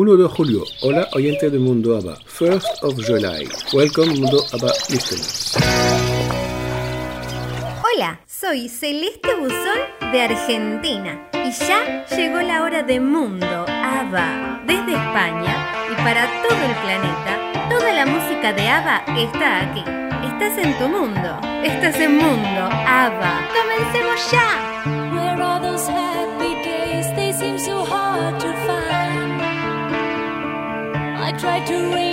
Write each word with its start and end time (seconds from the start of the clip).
1 0.00 0.16
de 0.16 0.28
julio. 0.28 0.64
Hola, 0.80 1.06
oyente 1.12 1.50
de 1.50 1.58
Mundo 1.58 1.94
ABBA. 1.94 2.16
First 2.24 2.82
of 2.82 2.94
July. 3.06 3.46
Welcome, 3.74 4.18
Mundo 4.18 4.42
ABBA 4.50 4.72
listeners. 4.88 5.58
Hola, 7.84 8.18
soy 8.26 8.70
Celeste 8.70 9.34
Buzón 9.38 9.78
de 10.10 10.22
Argentina 10.22 11.28
y 11.34 11.52
ya 11.52 12.06
llegó 12.16 12.40
la 12.40 12.62
hora 12.62 12.82
de 12.82 12.98
Mundo 12.98 13.66
ABBA 13.68 14.62
desde 14.66 14.92
España 14.92 15.68
y 15.92 15.94
para 15.96 16.24
todo 16.48 16.60
el 16.64 16.74
planeta. 16.80 17.68
Toda 17.68 17.92
la 17.92 18.06
música 18.06 18.54
de 18.54 18.68
ABBA 18.68 19.04
está 19.18 19.70
aquí. 19.70 19.84
Estás 20.26 20.64
en 20.64 20.78
tu 20.78 20.88
mundo. 20.88 21.38
Estás 21.62 21.96
en 21.96 22.16
Mundo 22.16 22.62
ABBA. 22.86 23.48
¡Comencemos 23.52 24.30
ya! 24.32 24.69
Tried 31.50 31.66
to 31.66 31.94
reach 31.96 32.09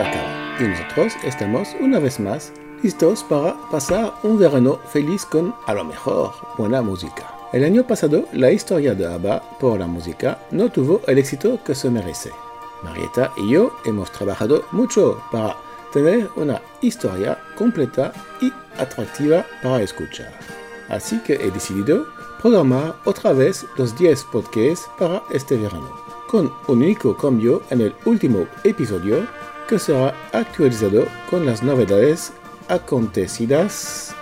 acaba. 0.00 0.56
Y 0.60 0.64
nosotros 0.64 1.12
estamos 1.24 1.76
una 1.80 1.98
vez 1.98 2.18
más 2.20 2.52
listos 2.82 3.24
para 3.24 3.56
pasar 3.70 4.14
un 4.22 4.38
verano 4.38 4.78
feliz 4.92 5.24
con, 5.24 5.54
a 5.66 5.74
lo 5.74 5.84
mejor, 5.84 6.32
buena 6.56 6.82
música. 6.82 7.34
El 7.52 7.64
año 7.64 7.86
pasado, 7.86 8.24
la 8.32 8.50
historia 8.50 8.94
de 8.94 9.06
ABBA 9.06 9.40
por 9.58 9.78
la 9.78 9.86
música 9.86 10.38
no 10.50 10.70
tuvo 10.70 11.00
el 11.06 11.18
éxito 11.18 11.58
que 11.64 11.74
se 11.74 11.90
merece. 11.90 12.30
Marieta 12.82 13.32
y 13.36 13.50
yo 13.50 13.72
hemos 13.84 14.12
trabajado 14.12 14.64
mucho 14.70 15.20
para 15.32 15.56
tener 15.92 16.28
una 16.36 16.60
historia 16.80 17.38
completa 17.56 18.12
y 18.40 18.52
atractiva 18.78 19.44
para 19.62 19.82
escuchar. 19.82 20.32
Así 20.88 21.18
que 21.20 21.34
he 21.34 21.50
decidido 21.50 22.06
programar 22.40 22.94
otra 23.04 23.32
vez 23.32 23.66
los 23.76 23.96
10 23.98 24.24
podcasts 24.24 24.88
para 24.98 25.22
este 25.32 25.56
verano, 25.56 25.90
con 26.28 26.52
un 26.68 26.82
único 26.82 27.16
cambio 27.16 27.62
en 27.70 27.80
el 27.80 27.94
último 28.04 28.46
episodio 28.62 29.26
que 29.68 29.78
será 29.78 30.14
actualizado 30.32 31.06
con 31.30 31.44
las 31.46 31.62
novedades 31.62 32.32
acontecidas 32.68 34.14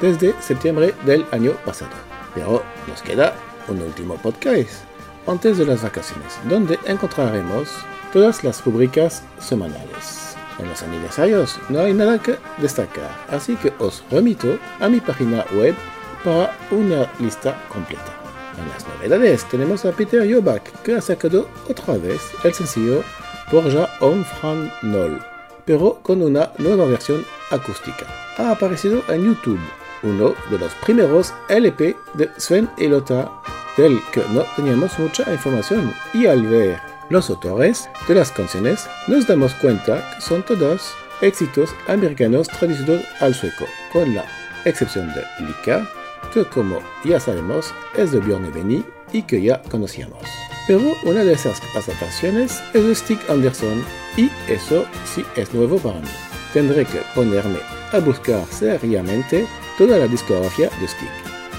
desde 0.00 0.34
septiembre 0.40 0.94
del 1.04 1.24
año 1.32 1.52
pasado. 1.64 1.90
Pero 2.34 2.62
nos 2.86 3.02
queda 3.02 3.34
un 3.68 3.80
último 3.80 4.16
podcast 4.16 4.84
antes 5.26 5.58
de 5.58 5.66
las 5.66 5.82
vacaciones, 5.82 6.38
donde 6.48 6.78
encontraremos 6.86 7.68
todas 8.12 8.44
las 8.44 8.64
rubricas 8.64 9.22
semanales. 9.38 10.36
En 10.58 10.68
los 10.68 10.82
aniversarios 10.82 11.58
no 11.68 11.80
hay 11.80 11.94
nada 11.94 12.20
que 12.20 12.36
destacar, 12.58 13.10
así 13.30 13.56
que 13.56 13.72
os 13.78 14.04
remito 14.10 14.58
a 14.80 14.88
mi 14.88 15.00
página 15.00 15.44
web 15.54 15.74
para 16.22 16.54
una 16.70 17.10
lista 17.18 17.58
completa. 17.68 18.12
En 18.58 18.68
las 18.68 18.86
novedades 18.86 19.48
tenemos 19.48 19.86
a 19.86 19.92
Peter 19.92 20.30
Jobach, 20.30 20.62
que 20.82 20.94
ha 20.94 21.00
sacado 21.00 21.48
otra 21.68 21.96
vez 21.96 22.20
el 22.44 22.52
sencillo 22.52 23.02
Borja 23.50 23.88
om 24.00 24.24
Fran 24.24 24.70
Nol, 24.82 25.20
pero 25.64 25.98
con 26.02 26.22
una 26.22 26.50
nueva 26.58 26.84
versión 26.86 27.24
acústica. 27.50 28.06
Ha 28.38 28.52
aparecido 28.52 29.02
en 29.08 29.24
YouTube 29.24 29.60
uno 30.02 30.34
de 30.50 30.58
los 30.58 30.72
primeros 30.76 31.34
LP 31.48 31.96
de 32.14 32.30
Sven 32.38 32.70
y 32.78 32.86
Lotta, 32.86 33.30
del 33.76 34.00
que 34.12 34.22
no 34.32 34.44
teníamos 34.56 34.98
mucha 34.98 35.30
información, 35.32 35.92
y 36.14 36.26
al 36.26 36.46
ver 36.46 36.80
los 37.10 37.28
autores 37.28 37.88
de 38.06 38.14
las 38.14 38.30
canciones 38.30 38.88
nos 39.08 39.26
damos 39.26 39.52
cuenta 39.54 40.14
que 40.14 40.20
son 40.20 40.42
todos 40.42 40.94
éxitos 41.20 41.74
americanos 41.88 42.48
traducidos 42.48 43.02
al 43.20 43.34
sueco, 43.34 43.66
con 43.92 44.14
la 44.14 44.24
excepción 44.64 45.12
de 45.12 45.24
Lika, 45.44 45.88
que 46.32 46.44
como 46.44 46.80
ya 47.04 47.18
sabemos 47.18 47.74
es 47.96 48.12
de 48.12 48.20
Björn 48.20 48.52
Benny 48.52 48.84
y 49.12 49.22
que 49.22 49.42
ya 49.42 49.60
conocíamos. 49.62 50.49
Pero 50.66 50.96
una 51.04 51.24
de 51.24 51.32
esas 51.32 51.60
adaptaciones 51.74 52.60
es 52.74 52.84
de 52.84 52.94
Stig 52.94 53.18
Anderson 53.28 53.84
y 54.16 54.30
eso 54.48 54.84
sí 55.04 55.24
es 55.36 55.52
nuevo 55.54 55.78
para 55.78 56.00
mí. 56.00 56.08
Tendré 56.52 56.84
que 56.84 57.02
ponerme 57.14 57.58
a 57.92 57.98
buscar 57.98 58.44
seriamente 58.46 59.46
toda 59.78 59.98
la 59.98 60.06
discografía 60.06 60.70
de 60.80 60.88
Stig. 60.88 61.10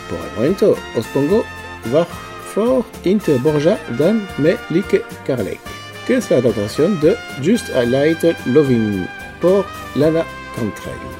Por 0.09 0.19
el 0.19 0.35
momento 0.35 0.77
os 0.95 1.05
pongo 1.07 1.43
Varför 1.85 2.83
inte 3.03 3.39
Borja 3.39 3.77
dan 3.97 4.27
med 4.37 4.57
Like 4.69 5.03
Carlec, 5.25 5.59
que 6.05 6.17
es 6.17 6.29
la 6.29 6.37
adaptación 6.37 6.99
de 6.99 7.17
Just 7.43 7.69
a 7.69 7.83
Little 7.83 8.35
Loving 8.45 9.07
por 9.41 9.65
Lana 9.95 10.25
Cantrell. 10.55 11.10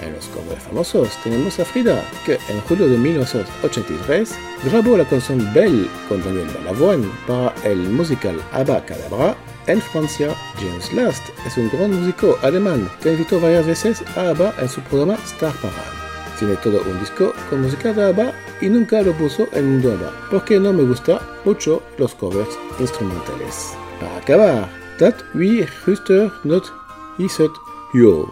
En 0.00 0.14
los 0.14 0.26
covers 0.26 0.62
famosos 0.62 1.10
tenemos 1.22 1.60
a 1.60 1.64
Frida, 1.64 2.02
que 2.24 2.38
en 2.48 2.60
julio 2.68 2.88
de 2.88 2.96
1983 2.96 4.34
grabó 4.64 4.96
la 4.96 5.04
canción 5.04 5.52
Belle 5.52 5.88
con 6.08 6.22
Daniel 6.24 6.48
Balavoine 6.54 7.06
para 7.26 7.54
el 7.64 7.78
musical 7.90 8.40
Abba 8.52 8.84
Cadabra 8.84 9.36
en 9.66 9.80
Francia. 9.80 10.34
James 10.58 10.92
Last 10.92 11.22
es 11.46 11.56
un 11.56 11.70
gran 11.70 11.92
músico 11.92 12.38
alemán 12.42 12.90
que 13.02 13.12
invitó 13.12 13.40
varias 13.40 13.66
veces 13.66 14.02
a 14.16 14.30
ABBA 14.30 14.54
en 14.60 14.68
su 14.68 14.80
programa 14.82 15.14
Star 15.24 15.52
Parade. 15.54 16.00
Tiene 16.38 16.56
todo 16.56 16.82
un 16.82 16.98
disco 17.00 17.34
con 17.50 17.62
música 17.62 17.92
de 17.92 18.04
ABBA 18.04 18.32
y 18.62 18.68
nunca 18.68 19.02
lo 19.02 19.12
puso 19.12 19.46
en 19.52 19.72
Mundo 19.72 19.92
ABBA, 19.92 20.12
porque 20.30 20.58
no 20.58 20.72
me 20.72 20.84
gusta 20.84 21.20
mucho 21.44 21.82
los 21.98 22.14
covers 22.14 22.58
instrumentales. 22.78 23.74
Para 24.00 24.16
acabar, 24.16 24.80
Dat 24.98 25.14
wie 25.34 25.66
Ruster 25.86 26.30
not 26.44 26.70
Iset 27.18 27.52
Yo, 27.92 28.30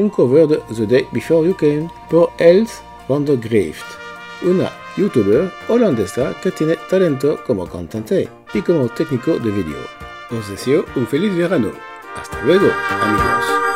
un 0.00 0.08
cover 0.08 0.46
de 0.46 0.62
The 0.74 0.86
Day 0.86 1.08
Before 1.12 1.46
You 1.46 1.54
Came 1.54 1.88
por 2.08 2.30
Els 2.38 2.82
van 3.08 3.24
der 3.24 3.36
Greeft, 3.36 3.84
una 4.42 4.70
youtuber 4.96 5.50
holandesa 5.68 6.34
que 6.42 6.50
tiene 6.50 6.76
talento 6.88 7.38
como 7.46 7.66
cantante 7.66 8.28
y 8.54 8.62
como 8.62 8.88
técnico 8.88 9.38
de 9.38 9.50
vídeo. 9.50 9.78
Os 10.30 10.48
deseo 10.48 10.84
un 10.96 11.06
feliz 11.06 11.34
verano. 11.36 11.70
Hasta 12.16 12.40
luego, 12.42 12.68
amigos. 13.02 13.69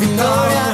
victoria. 0.00 0.69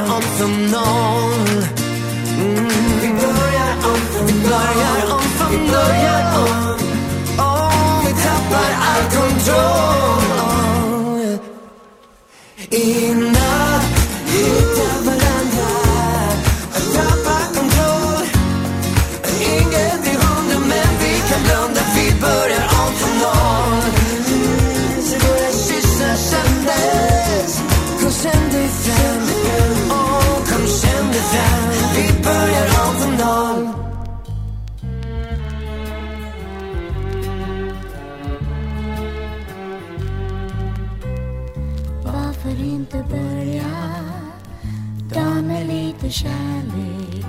för 46.06 46.12
kärlek? 46.12 47.24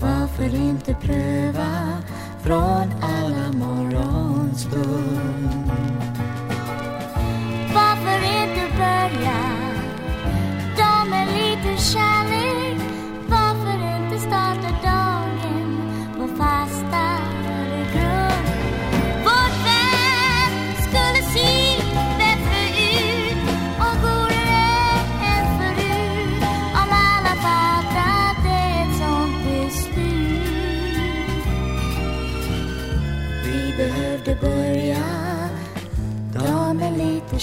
Varför 0.00 0.54
inte 0.54 0.94
pröva? 0.94 2.02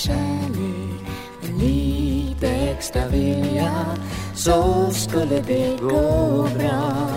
kärlek 0.06 1.02
med 1.42 1.60
lite 1.60 2.48
extra 2.48 3.08
vilja 3.08 3.86
så 4.36 4.90
skulle 4.92 5.42
det 5.42 5.78
gå 5.82 6.48
bra. 6.58 7.08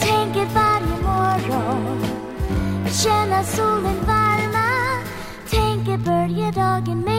Tänker 0.00 0.46
varje 0.54 0.96
morgon 1.02 2.04
känna 2.90 3.42
solen 3.44 4.00
varma. 4.06 4.68
Tänker 5.50 5.98
börja 5.98 6.50
dagen 6.50 7.00
med 7.00 7.09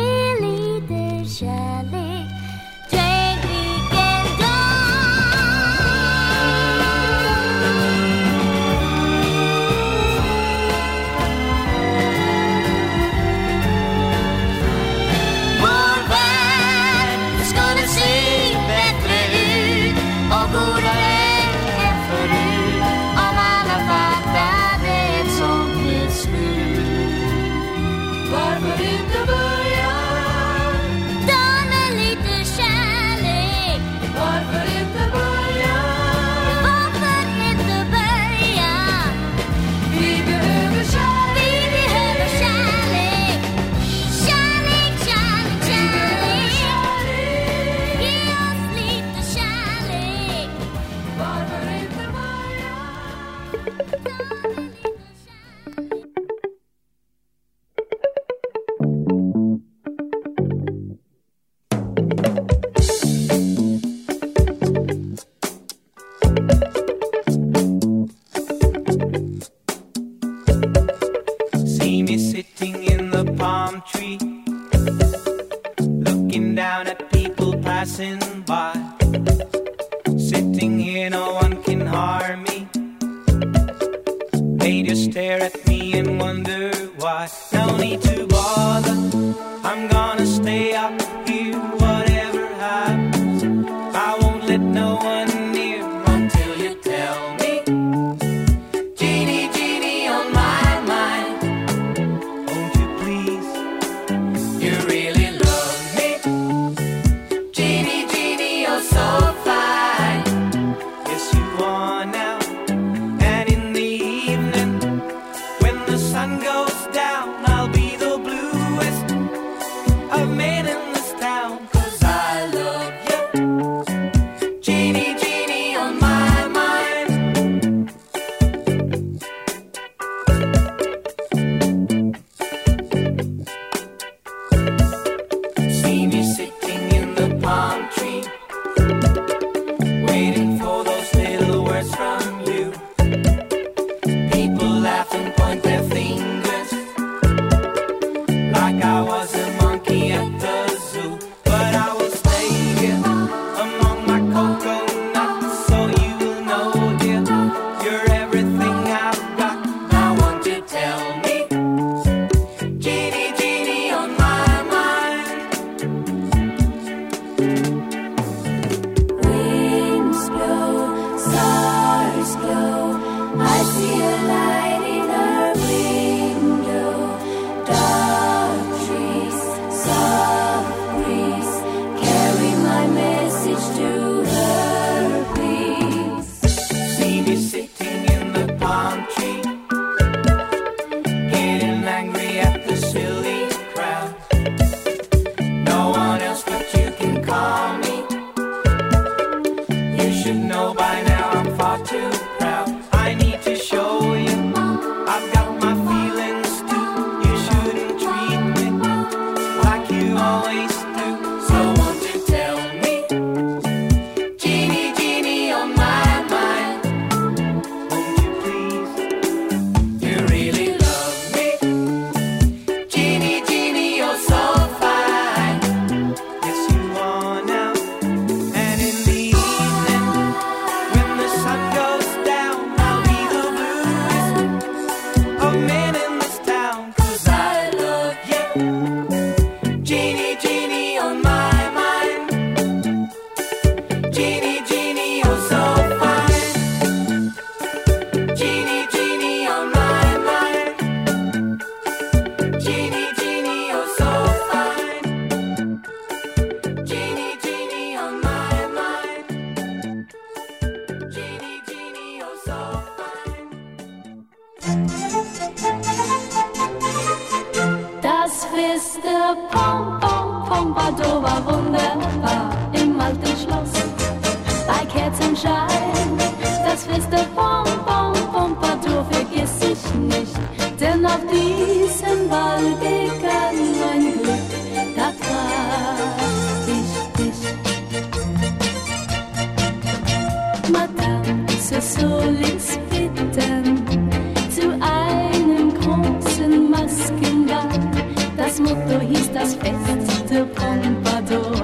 ist 299.97 300.29
der 300.29 300.45
Pompadour. 300.45 301.63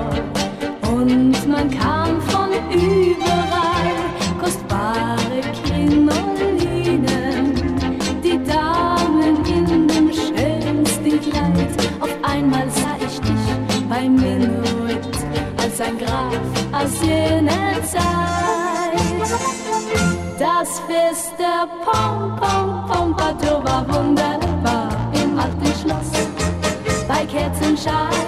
Und 0.89 1.47
man 1.47 1.69
kann 1.71 1.96
山。 27.77 28.26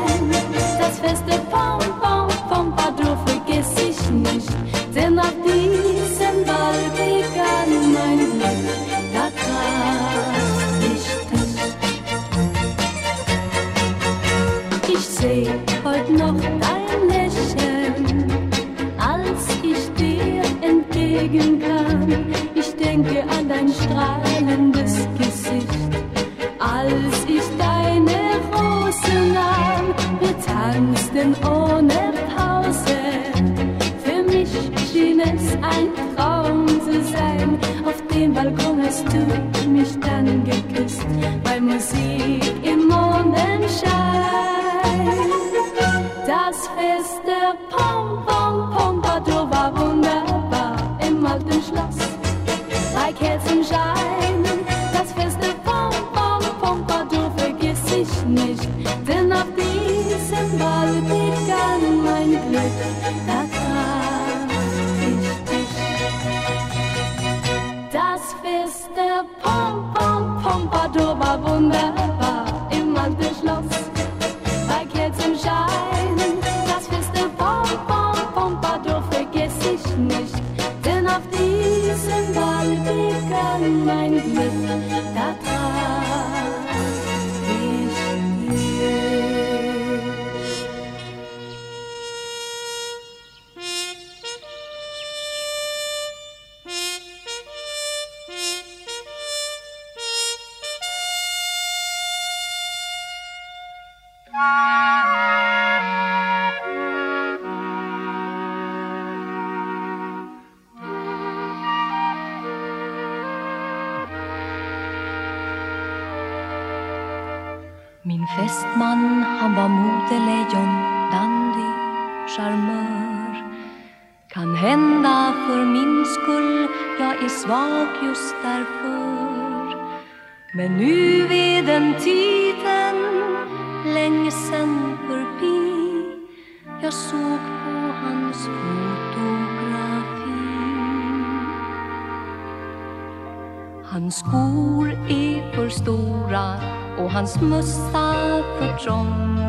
hans 147.30 147.42
mössa 147.42 148.16
för 148.60 148.78
trång 148.84 149.40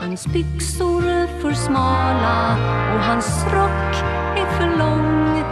Hans 0.00 0.26
byxor 0.26 1.26
för 1.40 1.52
smala 1.52 2.56
och 2.94 3.00
hans 3.00 3.44
rock 3.44 3.94
är 4.36 4.46
för 4.56 4.78
lång. 4.78 5.44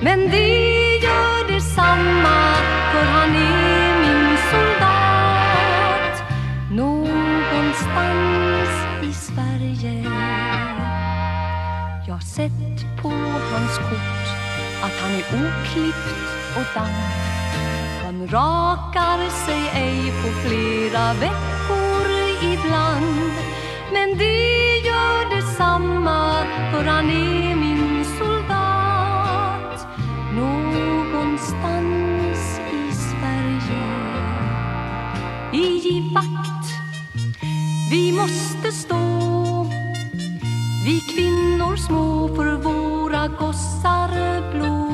Men 0.00 0.30
det 0.30 0.96
gör 0.96 1.52
detsamma 1.54 2.54
för 2.92 3.04
han 3.04 3.30
är 3.30 4.00
min 4.00 4.36
soldat. 4.50 6.22
Någonstans 6.70 8.70
i 9.02 9.12
Sverige. 9.12 10.04
Jag 12.06 12.14
har 12.14 12.20
sett 12.20 13.02
på 13.02 13.08
hans 13.52 13.78
kort 13.78 14.28
att 14.82 15.00
han 15.00 15.10
är 15.10 15.18
oklippt 15.18 16.56
och 16.56 16.64
damp 16.74 17.28
han 18.08 18.28
rakar 18.28 19.20
sig 19.46 19.62
ej 19.74 20.12
på 20.22 20.28
flera 20.48 21.14
veckor 21.14 22.06
ibland. 22.42 23.32
Men 23.92 24.18
det 24.18 24.78
gör 24.78 25.36
detsamma 25.36 26.34
för 26.72 26.84
han 26.84 27.10
är 27.10 27.56
min 27.56 28.04
soldat. 28.04 29.86
Någonstans 30.34 32.60
i 32.72 32.92
Sverige. 32.92 33.86
I 35.52 36.00
vakt. 36.14 36.68
Vi 37.90 38.12
måste 38.12 38.72
stå. 38.72 39.66
Vi 40.84 41.00
kvinnor 41.14 41.76
små 41.76 42.28
för 42.28 42.56
våra 42.56 43.28
gossar 43.28 44.10
blå 44.52 44.87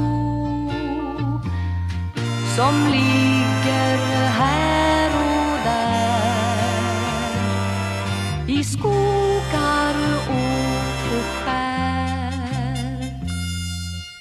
som 2.57 2.87
ligger 2.87 3.99
här 4.29 5.11
och 5.11 5.59
där 5.65 6.59
i 8.47 8.65
skogar 8.65 9.95
och 10.29 10.85
på 11.05 11.17
skär. 11.45 12.33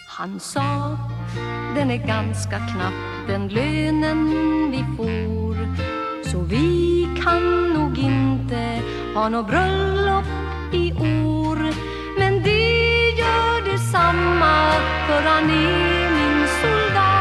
Han 0.07 0.39
sa, 0.39 0.97
den 1.75 1.91
är 1.91 2.07
ganska 2.07 2.59
knapp 2.59 2.93
den 3.27 3.47
lönen 3.47 4.31
vi 4.71 4.85
får. 4.97 5.55
Så 6.31 6.39
vi 6.39 7.07
kan 7.23 7.73
nog 7.73 7.97
inte 7.97 8.81
ha 9.15 9.29
något 9.29 9.47
bröllop 9.47 10.25
i 10.71 10.93
år. 10.93 11.57
Men 12.19 12.43
det 12.43 13.09
gör 13.09 13.71
detsamma 13.71 14.71
för 15.07 15.21
han 15.21 15.49
är 15.49 16.11
min 16.11 16.47
soldat. 16.61 17.12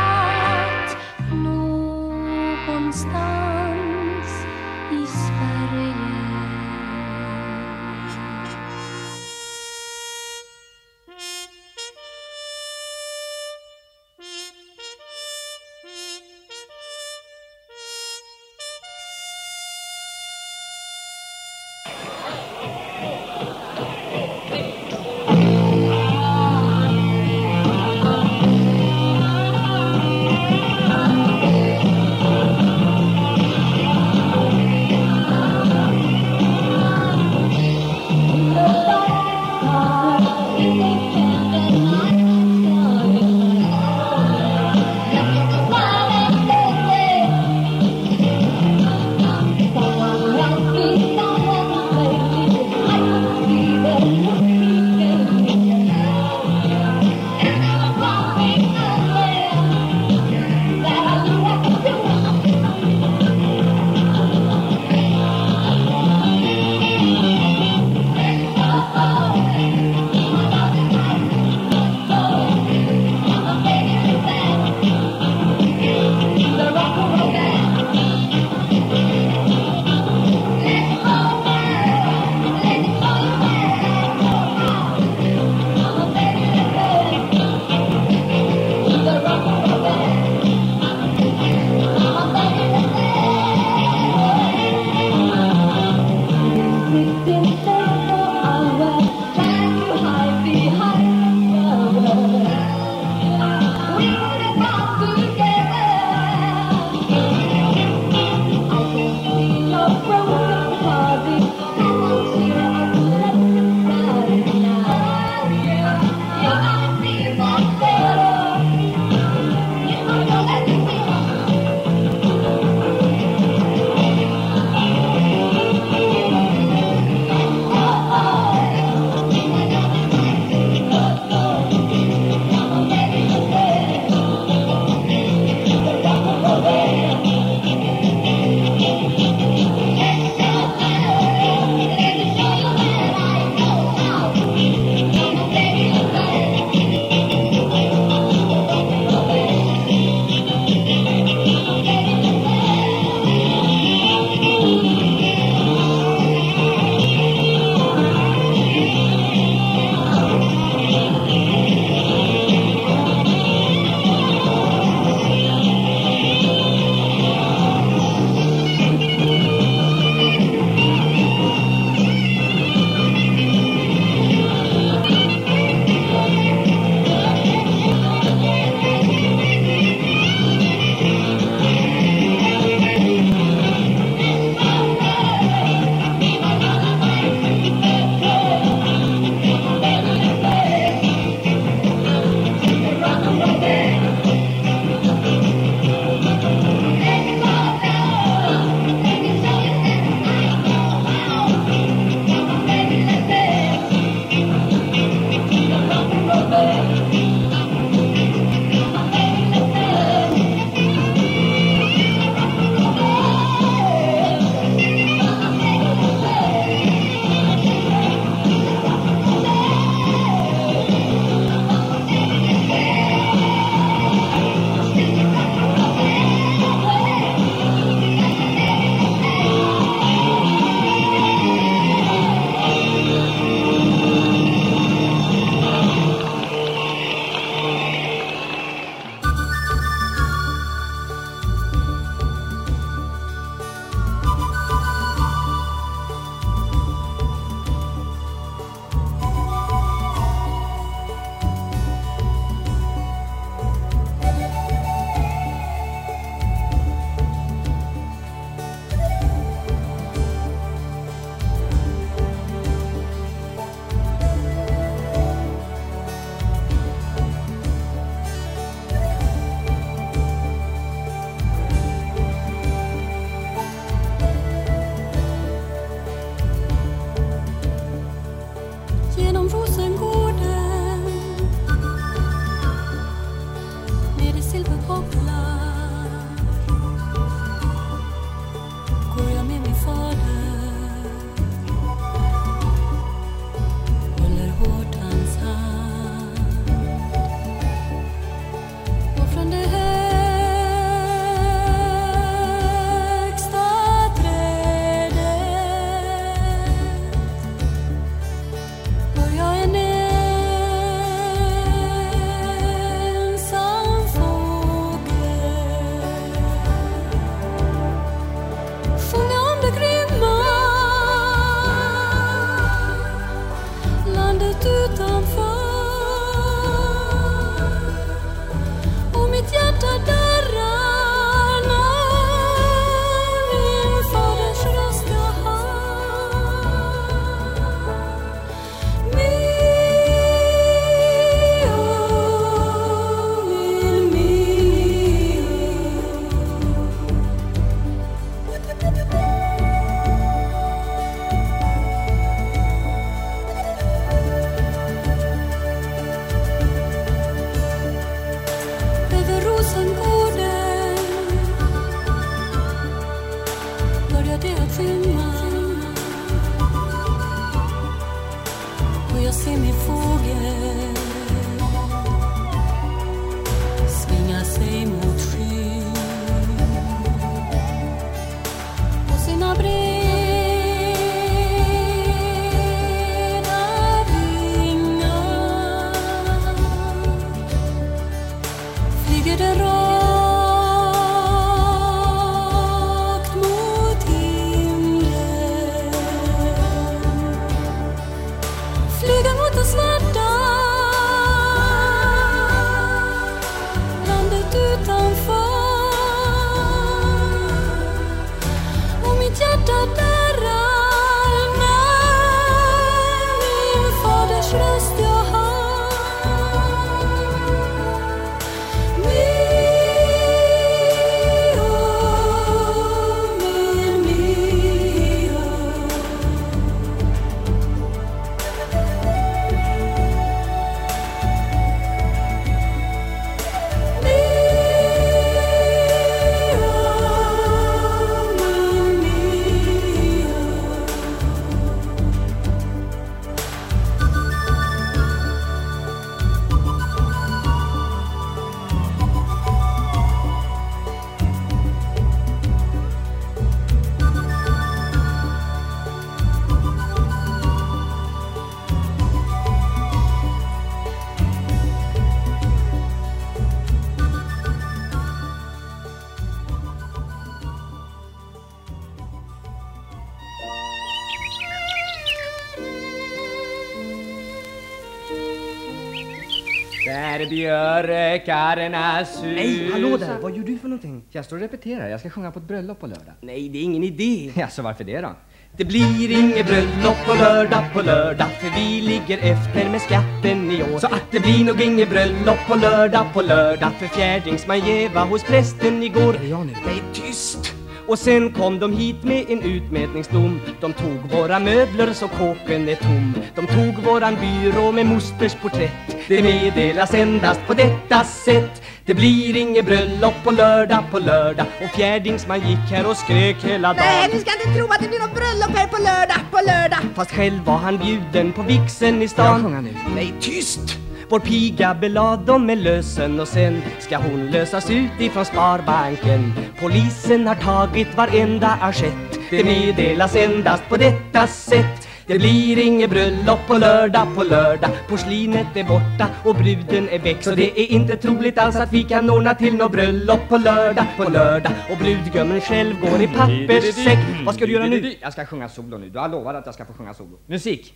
Björkarna 477.86 479.04
sur 479.04 479.34
Nej, 479.34 479.70
hallå 479.72 479.96
där! 479.96 480.18
Vad 480.22 480.36
gör 480.36 480.44
du 480.44 480.58
för 480.58 480.68
någonting? 480.68 481.04
Jag 481.10 481.24
står 481.24 481.36
och 481.36 481.42
repeterar. 481.42 481.88
Jag 481.88 482.00
ska 482.00 482.10
sjunga 482.10 482.30
på 482.30 482.38
ett 482.38 482.44
bröllop 482.44 482.80
på 482.80 482.86
lördag. 482.86 483.14
Nej, 483.20 483.48
det 483.48 483.58
är 483.58 483.62
ingen 483.62 483.84
idé. 483.84 484.32
Jaså, 484.40 484.62
varför 484.62 484.84
det 484.84 485.00
då? 485.00 485.10
Det 485.56 485.64
blir 485.64 486.18
inget 486.18 486.46
bröllop 486.46 487.06
på 487.06 487.14
lördag, 487.14 487.64
på 487.72 487.82
lördag 487.82 488.28
För 488.40 488.60
vi 488.60 488.80
ligger 488.80 489.18
efter 489.18 489.70
med 489.70 489.80
skatten 489.80 490.50
i 490.50 490.62
år 490.62 490.78
Så 490.78 490.86
att 490.86 491.06
det 491.10 491.20
blir 491.20 491.44
nog 491.44 491.60
inget 491.60 491.90
bröllop 491.90 492.38
på 492.48 492.54
lördag, 492.54 493.06
på 493.14 493.22
lördag 493.22 493.72
För 493.78 493.86
fjärdingsman 493.86 494.56
Eva 494.56 495.04
hos 495.04 495.24
prästen 495.24 495.82
igår 495.82 496.16
Är 496.16 496.30
jag 496.30 496.46
nu? 496.46 496.52
Nej, 496.66 496.82
tyst! 496.92 497.54
Och 497.88 497.98
sen 497.98 498.32
kom 498.32 498.58
de 498.58 498.72
hit 498.72 499.04
med 499.04 499.24
en 499.28 499.42
utmätningsdom 499.42 500.40
De 500.60 500.72
tog 500.72 501.12
våra 501.12 501.38
möbler 501.38 501.92
så 501.92 502.08
kåken 502.08 502.68
är 502.68 502.74
tom 502.74 503.14
De 503.34 503.46
tog 503.46 503.84
våran 503.84 504.14
byrå 504.20 504.72
med 504.72 504.86
mosters 504.86 505.34
porträtt 505.34 505.81
Det 506.08 506.22
meddelas 506.22 506.94
endast 506.94 507.40
på 507.46 507.54
detta 507.54 508.04
sätt. 508.04 508.62
Det 508.84 508.94
blir 508.94 509.36
inget 509.36 509.64
bröllop 509.64 510.14
på 510.24 510.30
lördag, 510.30 510.84
på 510.90 510.98
lördag. 510.98 511.46
Och 511.64 511.70
fjärdingsman 511.76 512.40
gick 512.40 512.70
här 512.70 512.86
och 512.86 512.96
skrek 512.96 513.36
hela 513.44 513.68
dagen. 513.68 513.84
Nej, 513.86 514.10
ni 514.12 514.20
ska 514.20 514.30
inte 514.32 514.58
tro 514.58 514.66
att 514.66 514.80
det 514.80 514.88
blir 514.88 514.98
något 514.98 515.14
bröllop 515.14 515.56
här 515.56 515.66
på 515.66 515.76
lördag, 515.76 516.16
på 516.30 516.38
lördag. 516.46 516.78
Fast 516.94 517.10
själv 517.10 517.44
var 517.44 517.56
han 517.56 517.78
bjuden 517.78 518.32
på 518.32 518.42
vixen 518.42 519.02
i 519.02 519.08
stan. 519.08 519.52
Jag 519.52 519.64
nu. 519.64 519.74
Nej, 519.94 520.14
tyst! 520.20 520.78
Vår 521.08 521.20
piga 521.20 521.74
belade 521.74 522.24
dem 522.24 522.46
med 522.46 522.58
lösen. 522.58 523.20
Och 523.20 523.28
sen 523.28 523.62
ska 523.78 523.96
hon 523.96 524.30
lösas 524.30 524.70
ut 524.70 525.00
ifrån 525.00 525.24
Sparbanken. 525.24 526.32
Polisen 526.60 527.26
har 527.26 527.34
tagit 527.34 527.96
varenda 527.96 528.58
assiett 528.60 529.20
Det 529.30 529.44
meddelas 529.44 530.16
endast 530.16 530.62
på 530.68 530.76
detta 530.76 531.26
sätt 531.26 531.88
det 532.06 532.18
blir 532.18 532.58
inget 532.58 532.90
bröllop 532.90 533.46
på 533.46 533.54
lördag, 533.54 534.08
på 534.14 534.22
lördag 534.22 534.70
Porslinet 534.88 535.46
är 535.54 535.64
borta 535.64 536.08
och 536.24 536.34
bruden 536.34 536.88
är 536.88 536.98
väck 536.98 537.22
Så 537.22 537.34
det 537.34 537.60
är 537.60 537.66
inte 537.66 537.96
troligt 537.96 538.38
alls 538.38 538.56
att 538.56 538.72
vi 538.72 538.82
kan 538.82 539.10
ordna 539.10 539.34
till 539.34 539.54
något 539.54 539.72
bröllop 539.72 540.28
på 540.28 540.36
lördag, 540.36 540.86
på 540.96 541.04
lördag 541.04 541.52
Och 541.70 541.78
brudgummen 541.78 542.40
själv 542.40 542.80
går 542.80 543.02
i 543.02 543.06
papperssäck 543.06 543.98
Vad 544.26 544.34
ska 544.34 544.46
du 544.46 544.52
göra 544.52 544.66
nu? 544.66 544.94
Jag 545.00 545.12
ska 545.12 545.26
sjunga 545.26 545.48
solo 545.48 545.78
nu. 545.78 545.88
Du 545.88 545.98
har 545.98 546.08
lovat 546.08 546.36
att 546.36 546.46
jag 546.46 546.54
ska 546.54 546.64
få 546.64 546.72
sjunga 546.72 546.94
solo. 546.94 547.18
Musik! 547.26 547.74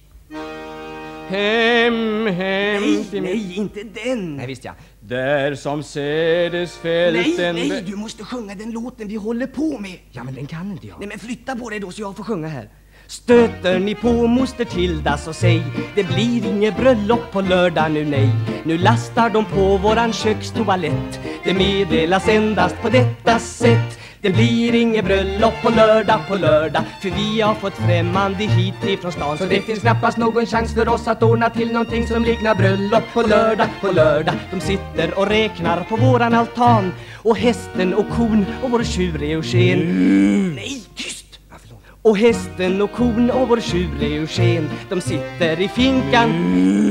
Hem, 1.29 2.27
hem 2.27 2.83
Nej, 2.83 3.05
till 3.05 3.23
nej, 3.23 3.57
inte 3.57 3.83
den! 3.83 4.37
Nej, 4.37 4.47
visst 4.47 4.65
ja. 4.65 4.73
Där 5.01 5.55
som 5.55 5.83
sädesfälten 5.83 7.55
Nej, 7.55 7.69
nej, 7.69 7.83
du 7.87 7.97
måste 7.97 8.25
sjunga 8.25 8.55
den 8.55 8.71
låten 8.71 9.09
vi 9.09 9.17
håller 9.17 9.47
på 9.47 9.79
med. 9.79 9.99
Ja, 10.11 10.25
men 10.25 10.35
den 10.35 10.47
kan 10.47 10.73
inte 10.73 10.87
jag. 10.87 10.99
Nej 10.99 11.09
men 11.09 11.19
flytta 11.19 11.57
på 11.57 11.71
dig 11.71 11.81
då 11.81 11.91
så 11.91 12.01
jag 12.03 12.17
får 12.17 12.25
sjunga 12.25 12.49
här 12.49 12.69
Stöter 13.09 13.79
ni 13.79 13.95
på 13.95 14.27
moster 14.27 14.65
Tilda 14.65 15.19
så 15.19 15.33
säg 15.33 15.63
Det 15.95 16.05
blir 16.05 16.47
inget 16.47 16.77
bröllop 16.77 17.33
på 17.33 17.41
lördag 17.41 17.91
nu 17.91 18.05
nej. 18.05 18.31
Nu 18.65 18.79
lastar 18.79 19.31
de 19.31 19.45
på 19.45 19.77
våran 19.77 20.13
kökstoalett. 20.13 21.21
Det 21.45 21.55
meddelas 21.55 22.29
endast 22.29 22.83
på 22.83 22.89
detta 22.89 23.39
sätt. 23.39 23.99
Det 24.21 24.31
blir 24.31 24.75
inget 24.75 25.05
bröllop 25.05 25.55
på 25.63 25.71
lördag, 25.71 26.21
på 26.29 26.35
lördag 26.35 26.83
För 27.03 27.11
vi 27.11 27.41
har 27.41 27.55
fått 27.55 27.75
främmande 27.75 28.45
hit 28.45 28.75
ifrån 28.87 29.13
stan. 29.13 29.39
Så 29.39 29.45
det 29.45 29.61
finns 29.61 29.81
knappast 29.81 30.19
någon 30.19 30.47
chans 30.47 30.75
för 30.75 30.89
oss 30.89 31.09
att 31.09 31.23
ordna 31.23 31.51
till 31.51 31.73
någonting 31.73 32.07
som 32.07 32.25
liknar 32.25 32.55
bröllop 32.55 33.05
på 33.13 33.23
lördag, 33.23 33.69
på 33.81 33.93
lördag. 33.93 34.35
De 34.51 34.61
sitter 34.61 35.19
och 35.19 35.27
räknar 35.27 35.85
på 35.85 35.97
våran 35.97 36.35
altan 36.35 36.93
Och 37.23 37.37
hästen 37.37 37.95
och 37.95 38.11
kon 38.11 38.47
och 38.63 38.71
vår 38.71 38.85
tjur 38.85 39.23
är 39.23 39.43
sken. 39.43 40.55
Nej, 40.55 40.83
tyst! 40.95 41.16
Och 42.07 42.19
hästen 42.19 42.83
och 42.83 42.93
kon 42.93 43.31
och 43.31 43.49
vår 43.49 43.61
tjur 43.61 44.03
Eugen 44.03 44.71
De 44.89 45.01
sitter 45.01 45.61
i 45.61 45.69
finkan 45.69 46.31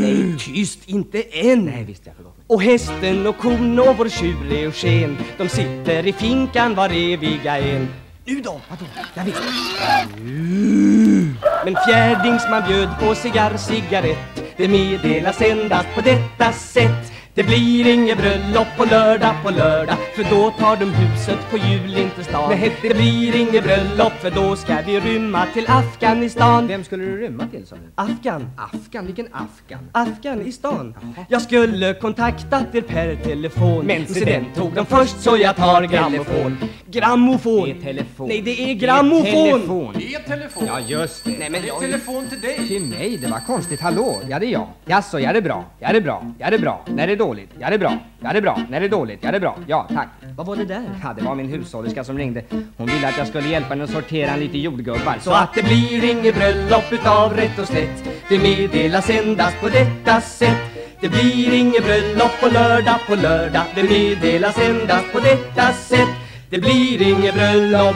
Nej, 0.02 0.38
tyst, 0.40 0.80
inte 0.86 1.22
än 1.22 1.66
Nej, 1.66 1.84
visst 1.84 2.02
ja, 2.06 2.12
förlåt 2.16 2.38
mig. 2.38 2.46
Och 2.48 2.62
hästen 2.62 3.28
och 3.28 3.38
kon 3.38 3.80
och 3.80 3.98
vår 3.98 4.10
tjur 4.10 4.52
Eugen 4.52 5.18
De 5.38 5.50
sitter 5.50 6.08
i 6.08 6.14
finkan 6.14 6.76
var 6.76 6.90
eviga 6.90 7.58
en 7.58 7.88
Nu 8.26 8.42
då? 8.42 8.62
Vadå? 8.70 8.86
Jag 9.14 9.24
visst. 9.24 9.42
Men 11.66 11.76
fjärdingsman 11.88 12.64
bjöd 12.68 12.90
på 13.00 13.16
cigarr, 13.16 13.58
cigarett 13.58 14.44
Det 14.58 14.68
meddelas 14.68 15.42
endast 15.42 15.88
på 15.96 16.02
detta 16.02 16.52
sätt 16.52 17.12
Det 17.36 17.44
blir 17.44 17.88
inget 17.88 18.18
bröllop 18.18 18.68
på 18.78 18.86
lördag, 18.86 19.36
på 19.44 19.50
lördag 19.50 19.96
För 20.16 20.24
då 20.24 20.52
tar 20.52 20.76
de 20.76 20.86
huset 20.86 21.40
på 21.52 21.58
jul 21.58 21.98
inte 21.98 22.24
stan 22.24 22.50
Nej, 22.50 22.72
Det 22.82 22.94
blir 22.94 23.36
inget 23.36 23.64
bröllop 23.64 24.14
för 24.14 24.32
då 24.32 24.56
ska 24.56 24.78
vi 24.86 25.00
rymma 25.00 25.46
till 25.54 25.66
Afghanistan 25.68 26.68
Vem 26.68 26.84
skulle 26.84 27.06
du 27.06 27.18
rymma 27.18 27.48
till, 27.48 27.68
sa 27.68 27.76
du? 27.76 27.82
Afghan 27.96 28.50
Afghan? 28.74 29.06
Vilken 29.06 29.28
Afghan? 29.32 29.90
Afghanistan 29.92 30.96
Jag 31.30 31.42
skulle 31.42 31.94
kontaktat 31.94 32.76
er 32.76 32.82
per 32.82 33.16
telefon 33.16 33.86
Men 33.86 34.08
se 34.08 34.26
den 34.26 34.46
tog 34.56 34.74
de 34.74 34.86
först 34.86 35.20
så 35.22 35.38
jag 35.38 35.56
tar 35.56 35.84
grammofon 35.84 36.58
Grammofon 36.92 37.66
Det 37.66 37.72
är 37.72 37.82
telefon. 37.82 38.28
Nej 38.28 38.42
det 38.42 38.62
är 38.62 38.68
Det 38.68 38.74
grammofon 38.74 39.26
är 39.26 39.52
telefon. 39.52 39.94
Det 39.98 40.16
är 40.16 40.20
telefon. 40.20 40.64
Ja, 40.68 40.80
just 40.80 41.24
det. 41.24 41.32
Nej 41.40 41.50
men 41.50 41.52
Det 41.52 41.58
är 41.58 41.68
jag... 41.68 41.80
telefon 41.80 42.28
till 42.30 42.42
dig. 42.42 42.68
Till 42.68 42.82
mig? 42.86 43.18
Det 43.18 43.28
var 43.28 43.40
konstigt. 43.40 43.82
Hallå? 43.82 44.22
Ja, 44.30 44.40
det 44.40 44.46
är 44.46 44.52
jag. 44.52 44.68
Jaså, 44.86 45.20
ja 45.20 45.34
det 45.34 45.40
är 45.40 45.42
bra. 45.42 45.66
Ja 45.80 45.92
det 45.92 45.98
är 45.98 46.02
bra. 46.02 46.34
Ja 46.40 46.50
det 46.50 46.56
är 46.56 46.60
bra. 46.60 46.86
När 46.96 47.08
det 47.08 47.14
är 47.14 47.18
dåligt. 47.28 47.52
Ja 47.60 47.70
det 47.70 47.76
är 47.76 47.80
bra. 47.80 47.98
Ja 48.20 48.32
det 48.32 48.38
är 48.38 48.42
bra. 48.42 48.62
När 48.70 48.80
det 48.80 48.86
är 48.86 48.90
dåligt. 48.90 49.20
Ja 49.22 49.32
det 49.32 49.38
är 49.38 49.42
bra. 49.42 49.58
Ja, 49.68 49.88
tack. 49.94 50.08
Vad 50.38 50.46
var 50.48 50.56
det 50.56 50.66
där? 50.66 50.84
Ja, 51.04 51.14
det 51.18 51.24
var 51.24 51.36
min 51.36 51.50
hushållerska 51.50 52.04
som 52.04 52.18
ringde. 52.18 52.44
Hon 52.78 52.88
ville 52.88 53.08
att 53.08 53.18
jag 53.18 53.28
skulle 53.28 53.48
hjälpa 53.48 53.70
henne 53.70 53.84
att 53.84 53.90
sortera 53.90 54.32
en 54.32 54.40
lite 54.40 54.58
jordgubbar. 54.58 55.16
Så 55.22 55.32
att 55.32 55.54
det 55.54 55.64
blir 55.64 56.12
inget 56.12 56.36
bröllop 56.36 56.92
utav 56.92 57.34
rätt 57.34 57.60
och 57.60 57.68
slätt 57.68 58.04
Det 58.30 58.40
meddelas 58.40 59.10
endast 59.10 59.62
på 59.62 59.70
detta 59.70 60.22
sätt 60.22 60.58
Det 61.02 61.10
blir 61.10 61.54
inget 61.54 61.84
bröllop 61.86 62.32
på 62.42 62.48
lördag, 62.48 63.00
på 63.08 63.16
lördag 63.16 63.64
Det 63.76 63.84
meddelas 63.84 64.60
endast 64.60 65.12
på 65.14 65.20
detta 65.20 65.74
sätt 65.74 66.10
Det 66.50 66.58
blir 66.58 67.02
inget 67.02 67.36
bröllop 67.36 67.96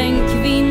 den 0.00 0.16
kvinnan 0.28 0.69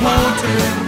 wanted. 0.00 0.87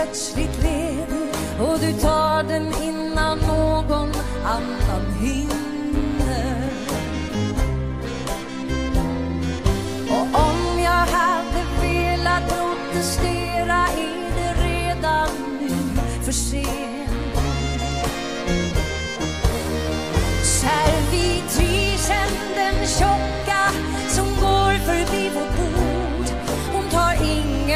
touch 0.00 0.38
it 0.38 0.50
clear. 0.54 0.79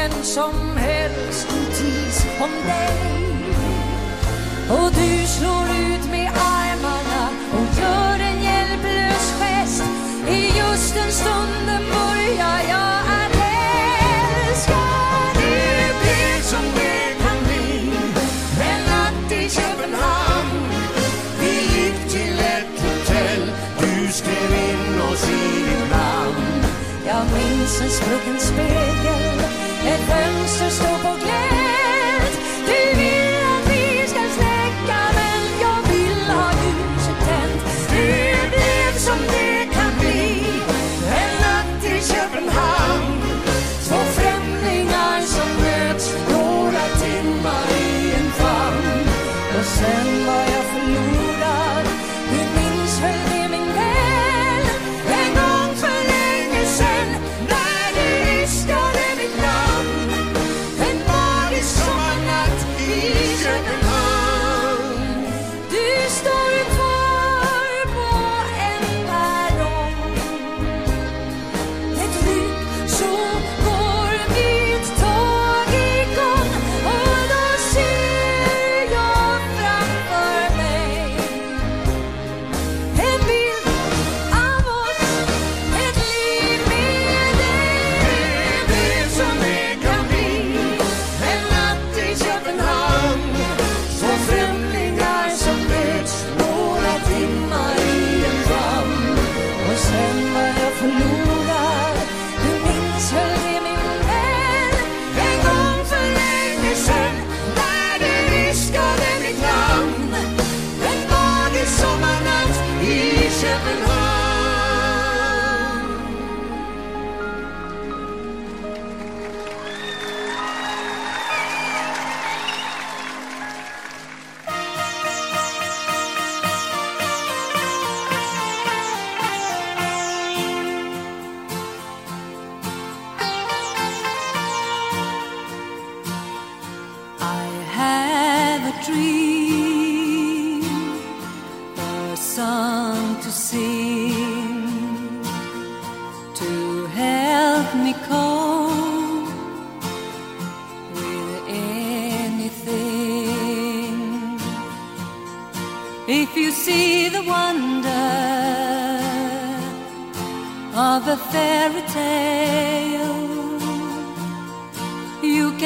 vilken 0.05 0.23
som 0.23 0.77
helst 0.77 1.47
notis 1.49 2.25
om 2.39 2.51
dig. 2.67 3.15
Och 4.69 4.91
du 4.91 5.27
slår 5.27 5.65
ut 5.65 6.11
med 6.11 6.31
armarna 6.35 7.29
och 7.53 7.79
gör 7.79 8.19
en 8.19 8.43
hjälplös 8.43 9.33
gest. 9.39 9.83
I 10.29 10.57
just 10.57 10.95
den 10.95 11.11
stunden 11.11 11.83
börjar 11.89 12.59
jag 12.69 12.99
att 13.17 13.35
älska. 14.49 14.79
Det 15.33 15.93
blir 16.01 16.41
som 16.41 16.63
det 16.75 17.23
kan 17.23 17.37
bli. 17.43 17.91
En 18.61 18.81
natt 18.89 19.31
i 19.31 19.49
Köpenhamn. 19.49 20.69
Vi 21.39 21.55
gick 21.75 22.11
till 22.11 22.39
ett 22.39 22.81
hotell. 22.81 23.51
Du 23.79 24.11
skrev 24.11 24.51
in 24.69 25.01
oss 25.01 25.29
i 25.29 25.63
ditt 25.63 25.91
namn. 25.91 26.65
Jag 27.07 27.23
minns 27.33 27.81
en 27.81 27.89
sprucken 27.89 28.39
spegel 28.39 28.94
danças, 30.07 30.73
estou 30.73 30.99
por 30.99 31.54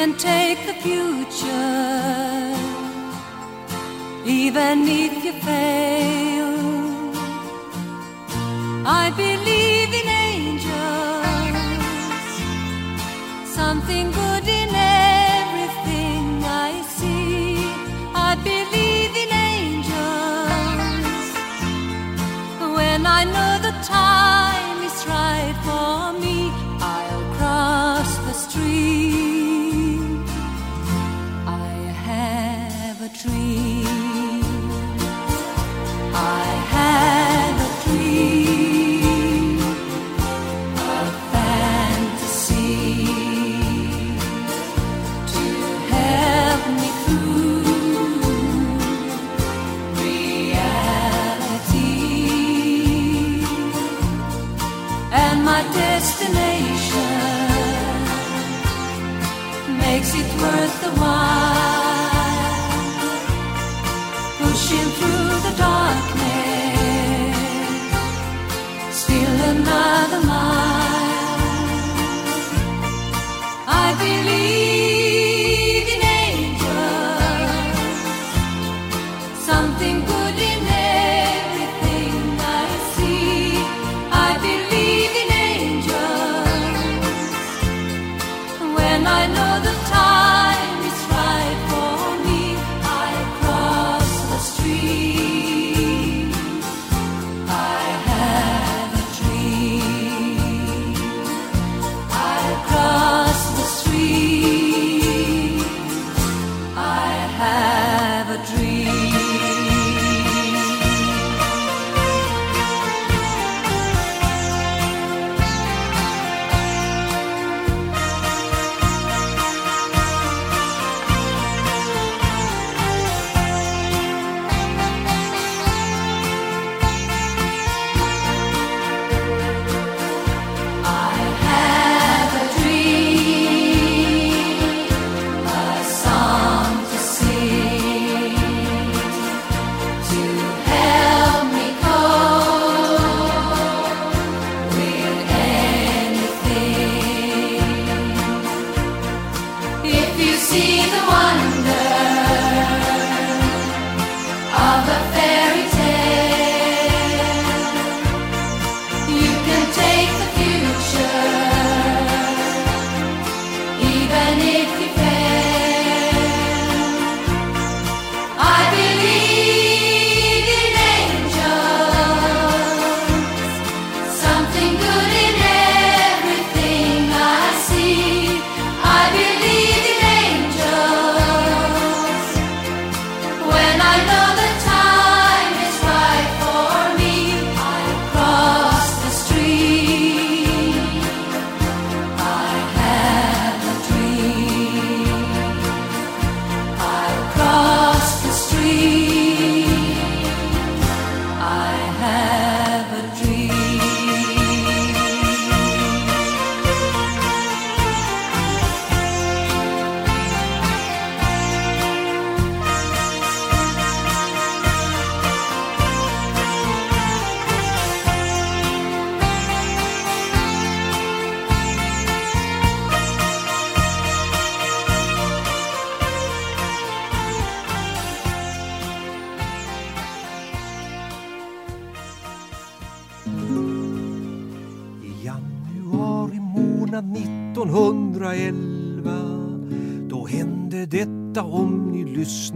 can 0.00 0.16
take 0.16 0.60
the 0.64 0.72
future, 0.86 2.56
even 4.24 4.76
if 4.88 5.12
you 5.24 5.32
fail. 5.48 6.52
I 9.02 9.04
believe 9.24 9.90
in 10.00 10.08
angels, 10.32 10.68
something 13.58 14.06
good 14.10 14.46
in 14.60 14.70
everything 14.74 16.24
I 16.68 16.70
see. 16.96 17.58
I 18.28 18.30
believe 18.50 19.14
in 19.24 19.30
angels 19.52 21.28
when 22.76 23.00
I 23.18 23.20
know 23.34 23.52
the 23.68 23.74
time. 23.84 24.59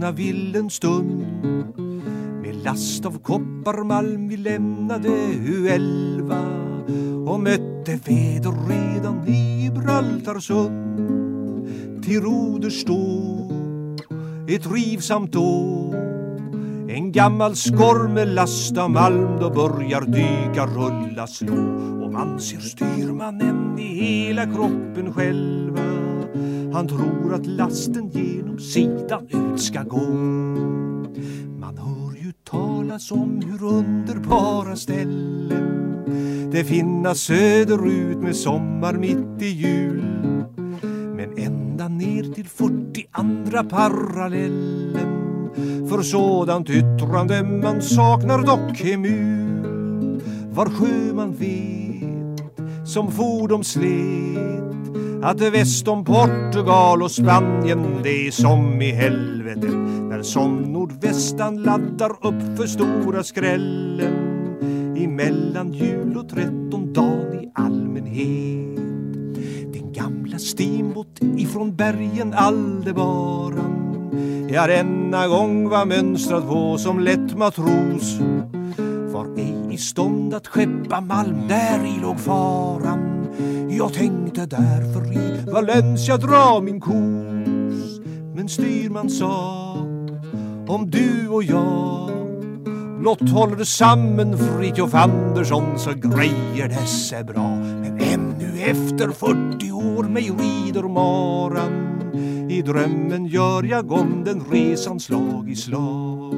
Vakna 0.05 0.11
vill 0.11 0.55
en 0.55 0.69
stund. 0.69 1.25
Med 2.41 2.55
last 2.63 3.05
av 3.05 3.19
kopparmalm 3.19 4.27
vi 4.27 4.37
lämnade 4.37 5.09
U11 5.09 6.33
och 7.27 7.39
mötte 7.39 7.99
väder 8.05 8.53
redan 8.69 9.27
i 9.27 9.63
Gibraltarsund 9.63 12.03
Till 12.03 12.21
roders 12.21 12.81
stå 12.81 13.51
ett 14.47 14.63
trivsamt 14.63 15.35
år 15.35 15.95
en 16.89 17.11
gammal 17.11 17.55
skorr 17.55 18.07
med 18.07 18.27
last 18.27 18.77
av 18.77 18.91
malm. 18.91 19.39
Då 19.39 19.49
börjar 19.49 20.01
dyka 20.01 20.65
rulla 20.65 21.27
slå 21.27 21.55
Och 22.03 22.13
man 22.13 22.39
ser 22.39 22.59
styrmannen 22.59 23.79
i 23.79 23.83
hela 23.83 24.45
kroppen 24.45 25.13
själva 25.13 25.84
han 26.75 26.87
tror 26.87 27.33
att 27.33 27.45
lasten 27.45 28.09
genom 28.09 28.59
sidan 28.59 29.27
ut 29.29 29.61
ska 29.61 29.83
gå. 29.83 30.05
Man 31.59 31.77
hör 31.77 32.15
ju 32.25 32.31
talas 32.49 33.11
om 33.11 33.41
hur 33.45 33.63
underbara 33.67 34.75
ställen 34.75 36.49
Det 36.51 36.63
finnas 36.63 37.19
söderut 37.19 38.17
med 38.17 38.35
sommar 38.35 38.93
mitt 38.93 39.41
i 39.41 39.47
jul. 39.47 40.03
Men 41.15 41.37
ända 41.37 41.87
ner 41.87 42.33
till 42.33 42.47
42 42.47 43.69
parallellen 43.69 45.49
för 45.89 46.01
sådant 46.01 46.69
yttrande 46.69 47.43
man 47.43 47.81
saknar 47.81 48.43
dock 48.43 48.81
emul 48.81 50.21
Var 50.53 50.65
sjöman 50.65 51.31
vet 51.31 52.51
som 52.87 53.11
fordom 53.11 53.63
slet 53.63 54.65
att 55.23 55.41
väst 55.41 55.87
om 55.87 56.05
Portugal 56.05 57.03
och 57.03 57.11
Spanien 57.11 57.99
det 58.03 58.27
är 58.27 58.31
som 58.31 58.81
i 58.81 58.91
helvetet 58.91 59.75
när 60.09 60.23
som 60.23 60.57
nordvästan 60.57 61.63
laddar 61.63 62.11
upp 62.11 62.57
för 62.57 62.67
stora 62.67 63.23
skrällen 63.23 64.35
emellan 64.97 65.73
jul 65.73 66.17
och 66.17 66.29
trettondagen 66.29 67.43
i 67.43 67.51
allmänhet. 67.55 68.79
Den 69.73 69.93
gamla 69.93 70.39
steamboat 70.39 71.19
ifrån 71.37 71.75
bergen 71.75 72.33
Aldebaran 72.33 73.85
Ja, 74.49 74.67
denna 74.67 75.27
gång 75.27 75.69
var 75.69 75.85
mönstrad 75.85 76.47
på 76.47 76.77
som 76.77 76.99
lätt 76.99 77.37
matros. 77.37 78.19
Var 79.13 79.37
ej 79.37 79.73
i 79.73 79.77
stånd 79.77 80.33
att 80.33 80.47
skeppa 80.47 81.01
malm, 81.01 81.47
där 81.47 81.85
i 81.85 82.01
låg 82.01 82.19
faran. 82.19 83.14
Jag 83.77 83.93
tänkte 83.93 84.45
därför 84.45 85.13
i 85.13 85.51
Valencia 85.51 86.17
dra 86.17 86.61
min 86.61 86.81
kurs. 86.81 87.99
Men 88.35 88.49
styrman 88.49 89.09
sa 89.09 89.73
om 90.67 90.89
du 90.89 91.27
och 91.27 91.43
jag? 91.43 92.11
Blott 92.99 93.29
håller 93.29 93.63
samman 93.63 94.37
Fritiof 94.37 94.93
Andersson 94.93 95.79
så 95.79 95.93
grejer 95.93 96.69
det 96.69 96.87
sig 96.87 97.23
bra. 97.23 97.55
Men 97.55 97.99
ännu 97.99 98.61
efter 98.61 99.09
40 99.09 99.71
år 99.71 100.03
mig 100.03 100.31
rider 100.39 100.83
maran. 100.83 102.11
I 102.49 102.61
drömmen 102.61 103.25
gör 103.25 103.63
jag 103.63 103.91
om 103.91 104.23
den 104.25 104.43
resan 104.51 104.99
slag 104.99 105.49
i 105.49 105.55
slag. 105.55 106.33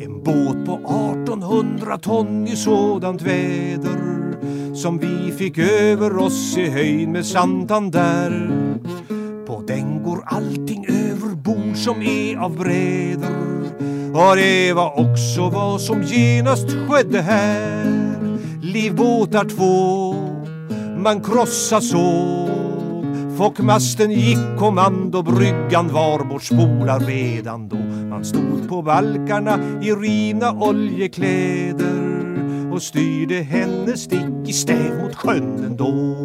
En 0.00 0.22
båt 0.24 0.66
på 0.66 0.74
1800 0.74 1.98
ton 1.98 2.46
i 2.46 2.56
sådant 2.56 3.22
väder. 3.22 4.17
Som 4.74 4.98
vi 4.98 5.32
fick 5.32 5.58
över 5.58 6.18
oss 6.18 6.56
i 6.56 6.70
höjd 6.70 7.08
med 7.08 7.26
Santander 7.26 8.50
På 9.46 9.62
den 9.66 10.02
går 10.02 10.22
allting 10.26 10.86
över 10.88 11.34
bord 11.34 11.76
som 11.76 12.02
är 12.02 12.36
av 12.36 12.56
brädor. 12.56 13.48
Och 14.14 14.36
det 14.36 14.72
var 14.72 14.98
också 14.98 15.50
vad 15.50 15.80
som 15.80 16.02
genast 16.02 16.66
skedde 16.88 17.20
här. 17.20 18.08
Livbåtar 18.62 19.44
två, 19.44 20.14
man 20.98 21.20
krossa 21.20 21.80
så. 21.80 22.48
Fockmasten 23.38 24.10
gick 24.10 24.58
kommando, 24.58 25.22
bryggan 25.22 25.92
var 25.92 26.24
bortspolad 26.24 27.06
redan 27.06 27.68
då. 27.68 27.76
Man 28.10 28.24
stod 28.24 28.68
på 28.68 28.82
balkarna 28.82 29.58
i 29.82 29.92
rina 29.92 30.52
oljekläder 30.52 31.97
och 32.72 32.82
styrde 32.82 33.34
henne 33.34 33.96
stick 33.96 34.48
i 34.48 34.52
stäv 34.52 35.02
mot 35.02 35.14
sjön 35.14 35.64
ändå. 35.64 36.16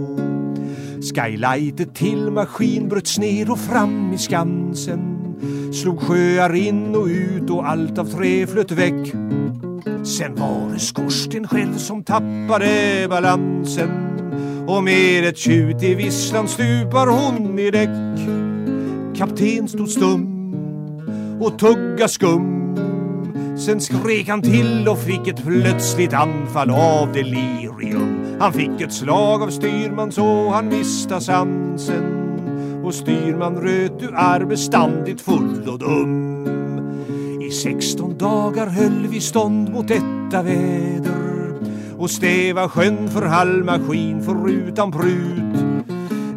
Skylightet 1.15 1.95
till 1.95 2.31
maskin 2.31 2.89
bröts 2.89 3.19
ner 3.19 3.51
och 3.51 3.59
fram 3.59 4.13
i 4.13 4.17
Skansen. 4.17 5.35
Slog 5.73 6.01
sjöar 6.01 6.55
in 6.55 6.95
och 6.95 7.05
ut 7.05 7.49
och 7.49 7.69
allt 7.69 7.97
av 7.97 8.05
trä 8.05 8.47
flöt 8.47 8.71
väck. 8.71 9.13
Sen 10.03 10.35
var 10.35 10.73
det 10.73 10.79
skorsten 10.79 11.47
själv 11.47 11.77
som 11.77 12.03
tappade 12.03 13.07
balansen. 13.09 13.89
Och 14.67 14.83
med 14.83 15.25
ett 15.25 15.37
tjut 15.37 15.83
i 15.83 15.95
visslan 15.95 16.47
stupar 16.47 17.07
hon 17.07 17.59
i 17.59 17.71
däck. 17.71 17.89
Kapten 19.17 19.67
stod 19.67 19.89
stum 19.89 20.53
och 21.41 21.59
tugga 21.59 22.07
skum. 22.07 22.62
Sen 23.65 23.81
skrek 23.81 24.29
han 24.29 24.41
till 24.41 24.87
och 24.87 24.99
fick 24.99 25.27
ett 25.27 25.45
plötsligt 25.45 26.13
anfall 26.13 26.69
av 26.69 27.11
delirium. 27.13 28.37
Han 28.39 28.53
fick 28.53 28.81
ett 28.81 28.93
slag 28.93 29.41
av 29.41 29.49
styrman 29.49 30.11
så 30.11 30.49
han 30.49 30.67
mista 30.67 31.19
sansen. 31.21 32.03
Och 32.83 32.93
styrman 32.93 33.57
röt 33.57 33.99
du 33.99 34.07
är 34.07 34.45
beständigt 34.45 35.21
full 35.21 35.69
och 35.69 35.79
dum. 35.79 36.47
I 37.41 37.51
16 37.51 38.17
dagar 38.17 38.67
höll 38.67 39.07
vi 39.07 39.21
stånd 39.21 39.69
mot 39.69 39.87
detta 39.87 40.43
väder. 40.43 41.53
Och 41.97 42.11
stäva 42.11 42.69
sjön 42.69 43.09
för 43.09 43.25
halv 43.25 43.65
maskin 43.65 44.23
förutan 44.23 44.91
prut. 44.91 45.63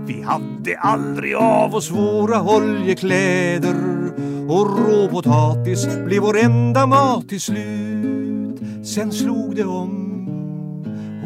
Vi 0.07 0.23
hade 0.23 0.79
aldrig 0.79 1.35
av 1.35 1.75
oss 1.75 1.91
våra 1.91 2.43
oljekläder 2.43 4.06
och 4.49 4.79
råpotatis 4.79 5.89
blev 6.05 6.23
vår 6.23 6.39
enda 6.39 6.87
mat 6.87 7.29
till 7.29 7.41
slut. 7.41 8.61
Sen 8.85 9.13
slog 9.13 9.57
det 9.57 9.65
om 9.65 10.07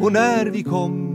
och 0.01 0.11
när 0.11 0.45
vi 0.45 0.63
kom 0.63 1.07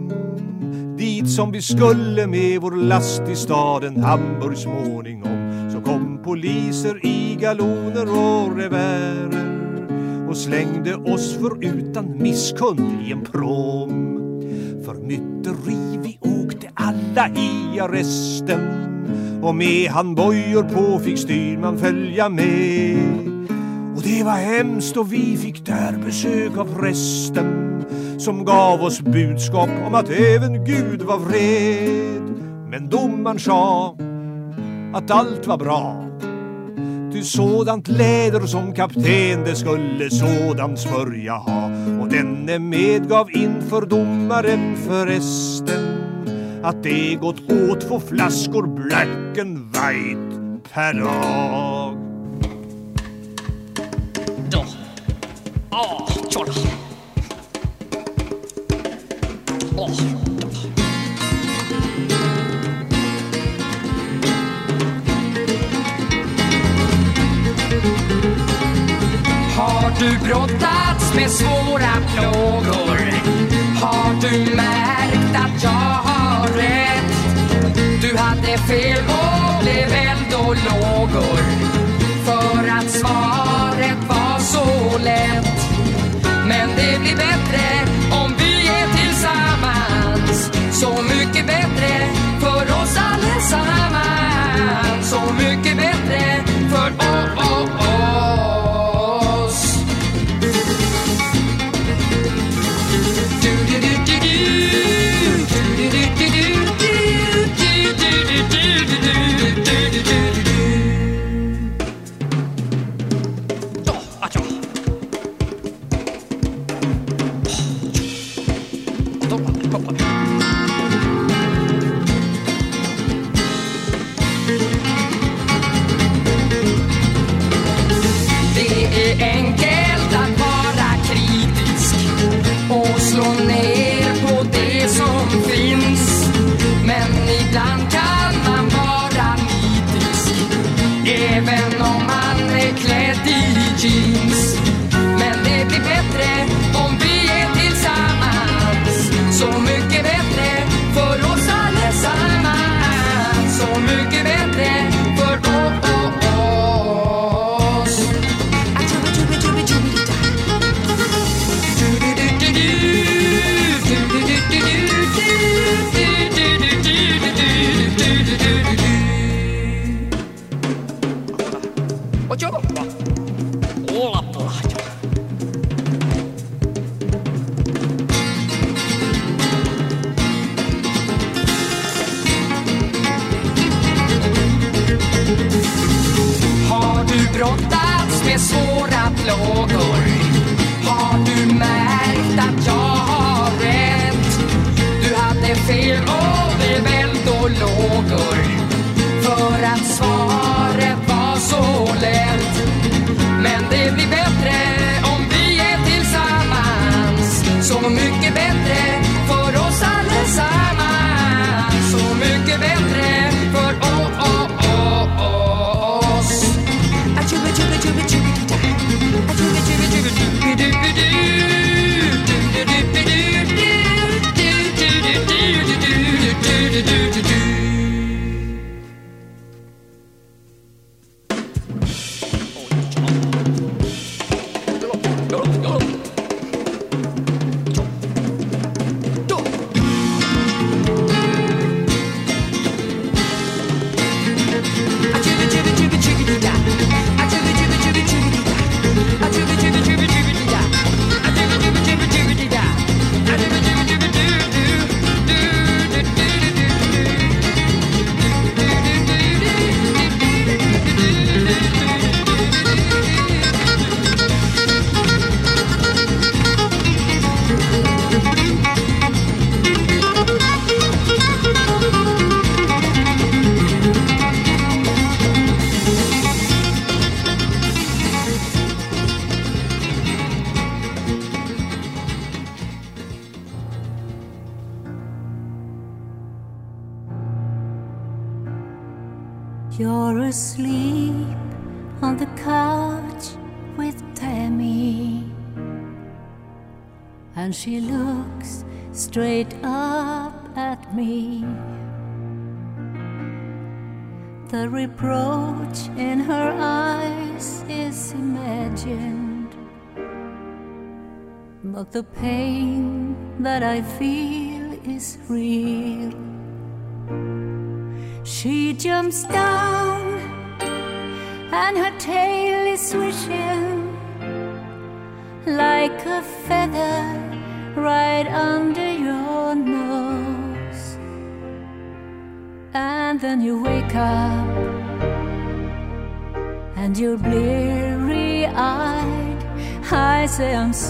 dit 0.99 1.31
som 1.31 1.53
vi 1.53 1.63
skulle 1.63 2.27
med 2.27 2.61
vår 2.61 2.71
last 2.71 3.23
i 3.29 3.37
staden 3.37 3.97
Hamburg 3.97 4.57
småningom 4.57 5.71
så 5.73 5.81
kom 5.81 6.23
poliser 6.25 7.07
i 7.07 7.37
galoner 7.41 8.03
och 8.03 8.57
revärer 8.57 9.47
och 10.29 10.37
slängde 10.37 10.95
oss 10.95 11.35
förutan 11.35 12.23
misskund 12.23 13.03
i 13.09 13.13
en 13.13 13.25
prom. 13.25 14.13
För 14.85 14.95
myteri 14.95 15.99
vi 16.03 16.19
åkte 16.21 16.71
alla 16.75 17.29
i 17.29 17.81
arresten 17.81 18.86
och 19.43 19.55
med 19.55 19.91
handbojor 19.91 20.63
på 20.63 20.99
fick 20.99 21.19
styrman 21.19 21.79
följa 21.79 22.29
med. 22.29 22.99
Och 23.97 24.03
det 24.03 24.25
var 24.25 24.33
hemskt 24.33 24.97
och 24.97 25.13
vi 25.13 25.37
fick 25.37 25.67
där 25.67 25.99
besök 26.05 26.57
av 26.59 26.75
prästen 26.81 27.85
som 28.19 28.45
gav 28.45 28.83
oss 28.83 29.01
budskap 29.01 29.71
om 29.87 29.95
att 29.95 30.11
även 30.11 30.65
Gud 30.65 31.03
var 31.03 31.19
vred. 31.19 32.23
Men 32.71 32.89
domaren 32.89 33.39
sa 33.39 33.97
att 34.95 35.11
allt 35.11 35.47
var 35.47 35.59
bra 35.59 36.07
Ty 37.13 37.23
sådant 37.23 37.89
läder 37.89 38.47
som 38.47 38.73
kapten 38.73 39.45
det 39.45 39.57
skulle 39.57 40.11
sådan 40.11 40.77
smörja 40.77 41.33
ha 41.33 41.71
och 42.01 42.09
denne 42.09 42.59
medgav 42.59 43.31
inför 43.31 43.87
domaren 43.87 44.77
förresten 44.77 45.86
att 46.63 46.83
det 46.83 47.15
gått 47.15 47.51
åt 47.51 47.81
två 47.81 48.01
flaskor 48.01 48.67
black 48.67 49.39
and 49.39 49.59
white 49.59 50.61
per 50.75 50.95
dag. 50.95 51.97
Då. 54.51 54.65
Ah, 55.71 56.09
Åh, 56.09 56.11
tjolla. 56.31 56.53
Åh. 59.77 59.91
Ah. 59.91 60.17
Har 69.57 69.91
du 70.01 70.19
brottats 70.29 71.15
med 71.15 71.31
svåra 71.31 71.93
plågor? 72.15 72.99
Har 73.81 74.21
du 74.21 74.57
märkt 74.57 75.37
att 75.37 75.63
jag 75.63 76.06
hade 78.37 78.59
fel 78.59 79.05
och 79.09 79.63
blev 79.63 79.93
eld 79.93 80.35
och 80.35 80.57
lågor. 80.57 81.41
För 82.25 82.69
att 82.69 82.91
svaret 82.91 83.99
var 84.09 84.39
så 84.39 84.99
lätt. 84.99 85.71
Men 86.49 86.69
det 86.69 86.99
blir 87.01 87.17
bättre 87.17 87.87
om 88.11 88.35
vi 88.39 88.69
är 88.69 88.97
tillsammans. 88.97 90.51
Så 90.73 91.03
mycket 91.03 91.47
bättre 91.47 92.09
för 92.41 92.83
oss 92.83 92.97
allesammans. 92.97 94.06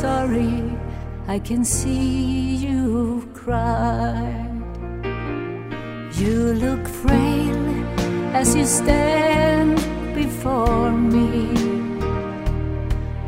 Sorry, 0.01 0.63
I 1.27 1.39
can 1.39 1.65
see 1.65 2.57
you 2.57 3.27
cry. 3.33 4.45
You 6.21 6.37
look 6.65 6.87
frail 6.87 7.63
as 8.41 8.55
you 8.55 8.67
stand 8.67 9.77
before 10.15 10.93
me. 10.93 11.49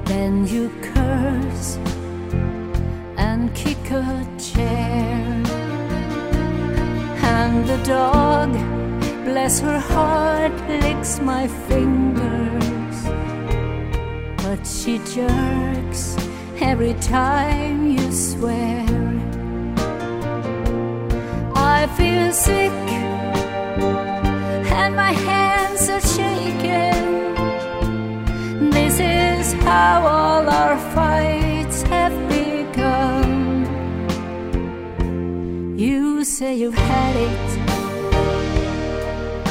Then 0.04 0.46
you 0.46 0.64
curse 0.92 1.78
and 3.16 3.54
kick 3.54 3.84
a 3.90 4.26
chair. 4.48 5.42
And 7.38 7.66
the 7.70 7.80
dog, 7.96 8.50
bless 9.24 9.60
her 9.60 9.80
heart, 9.80 10.52
licks 10.68 11.18
my 11.20 11.48
fingers. 11.68 12.98
But 14.42 14.66
she 14.66 14.98
jerks 15.14 16.17
every 16.60 16.94
time 16.94 17.90
you 17.90 18.12
swear. 18.12 18.84
I 21.54 21.86
feel 21.96 22.32
sick 22.32 22.72
and 24.80 24.96
my 24.96 25.12
hands 25.12 25.88
are 25.88 26.00
shaking. 26.00 27.34
This 28.70 28.98
is 29.00 29.52
how 29.64 30.06
all 30.06 30.48
our 30.48 30.78
fights 30.94 31.82
have 31.82 32.16
begun. 32.28 33.28
You 35.78 36.24
say 36.24 36.56
you've 36.56 36.82
had 36.92 37.16
it, 37.28 37.48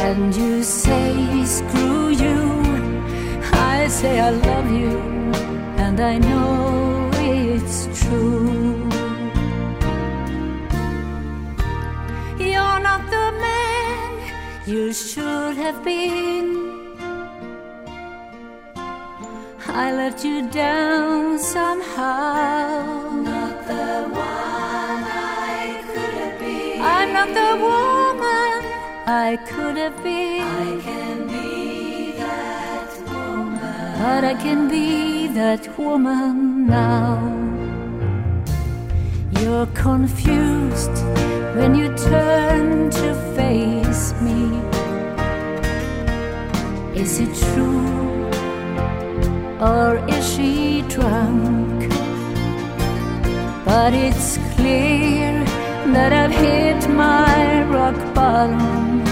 and 0.08 0.36
you 0.36 0.64
say 0.64 1.46
screw 1.46 2.10
you. 2.10 2.40
I 3.54 3.88
say 3.88 4.20
I 4.20 4.32
love 4.32 4.70
you, 4.72 4.98
and 5.84 6.00
I 6.00 6.18
know 6.18 6.57
you 14.68 14.92
should 14.92 15.56
have 15.56 15.82
been. 15.82 16.68
I 19.70 19.94
let 19.94 20.26
you 20.26 20.50
down 20.50 21.40
somehow. 21.40 23.12
Not 23.24 23.66
the 23.66 24.10
one 24.12 25.04
I 25.08 25.82
could 25.88 26.14
have 26.22 26.40
been. 26.40 26.82
I'm 26.82 27.14
not 27.14 27.30
the 27.42 27.54
woman 27.68 28.56
I 29.08 29.38
could 29.48 29.78
have 29.78 30.04
been. 30.04 30.42
I 30.42 30.82
can 30.82 31.28
be 31.28 32.12
that 32.18 32.92
woman. 33.08 34.00
But 34.02 34.24
I 34.26 34.34
can 34.34 34.68
be 34.70 35.28
that 35.28 35.78
woman 35.78 36.68
now. 36.68 37.16
You're 39.40 39.68
confused 39.68 40.98
when 41.56 41.74
you 41.74 41.88
turn 41.96 42.90
to 42.90 43.16
face 43.36 43.87
Is 47.00 47.20
it 47.20 47.34
true 47.54 48.26
or 49.62 50.04
is 50.10 50.34
she 50.34 50.82
drunk? 50.90 51.90
But 53.64 53.94
it's 53.94 54.40
clear 54.56 55.44
that 55.94 56.12
I've 56.12 56.32
hit 56.32 56.90
my 56.90 57.64
rock 57.66 57.98
bottom. 58.16 59.04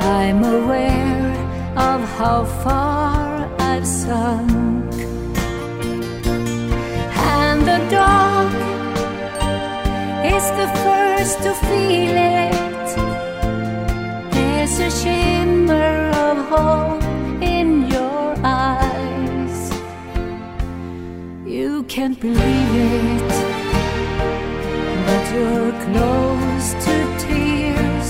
I'm 0.00 0.44
aware 0.44 1.32
of 1.78 2.00
how 2.18 2.44
far 2.62 3.48
I've 3.58 3.86
sunk. 3.86 4.92
And 7.40 7.62
the 7.62 7.80
dog 7.90 8.48
is 10.34 10.44
the 10.60 10.68
first 10.84 11.38
to 11.44 11.54
feel 11.66 12.16
it. 12.16 12.61
There's 14.74 14.94
a 14.94 15.00
shimmer 15.04 16.08
of 16.28 16.48
hope 16.48 17.02
in 17.42 17.90
your 17.90 18.34
eyes. 18.42 19.70
You 21.44 21.82
can't 21.82 22.18
believe 22.18 22.74
it, 22.74 23.32
but 25.06 25.24
you're 25.34 25.72
close 25.84 26.72
to 26.86 26.94
tears. 27.18 28.08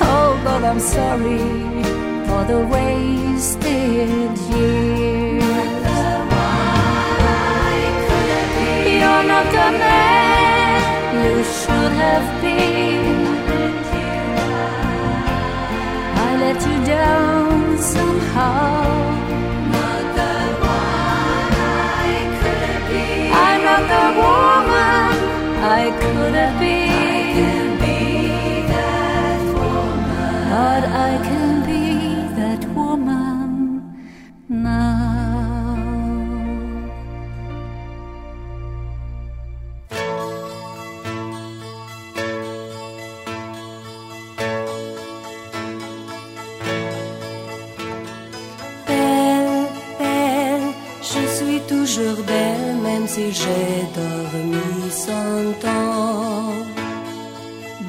Oh, 0.00 0.40
but 0.42 0.64
I'm 0.64 0.80
sorry 0.80 1.38
for 2.26 2.42
the 2.52 2.66
wasted 2.74 4.36
years. 4.50 5.44
You're 8.98 9.24
not 9.32 9.46
the 9.56 9.68
man 9.78 10.80
you 11.24 11.44
should 11.44 11.92
have 12.02 12.42
been. 12.42 13.09
Somehow. 17.78 18.90
I'm 23.32 23.60
not 23.68 23.82
the 23.94 24.06
woman 24.20 25.14
I 25.62 25.90
could 26.00 26.34
have 26.34 26.60
been. 26.60 26.79
Même 53.00 53.08
si 53.08 53.32
j'ai 53.32 53.86
dormi 53.94 54.90
cent 54.90 55.68
ans. 55.68 56.52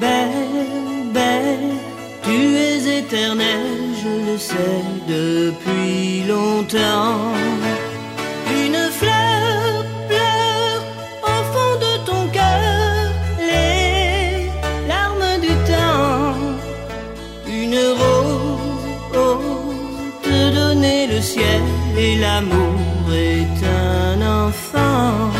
Belle, 0.00 1.12
belle, 1.12 1.74
tu 2.22 2.56
es 2.56 2.98
éternelle, 2.98 3.82
je 4.02 4.30
le 4.30 4.38
sais 4.38 4.82
depuis 5.08 6.24
longtemps. 6.26 7.61
Et 21.96 22.16
l'amour 22.16 23.12
est 23.12 23.64
un 23.64 24.46
enfant. 24.46 25.30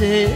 say 0.00 0.29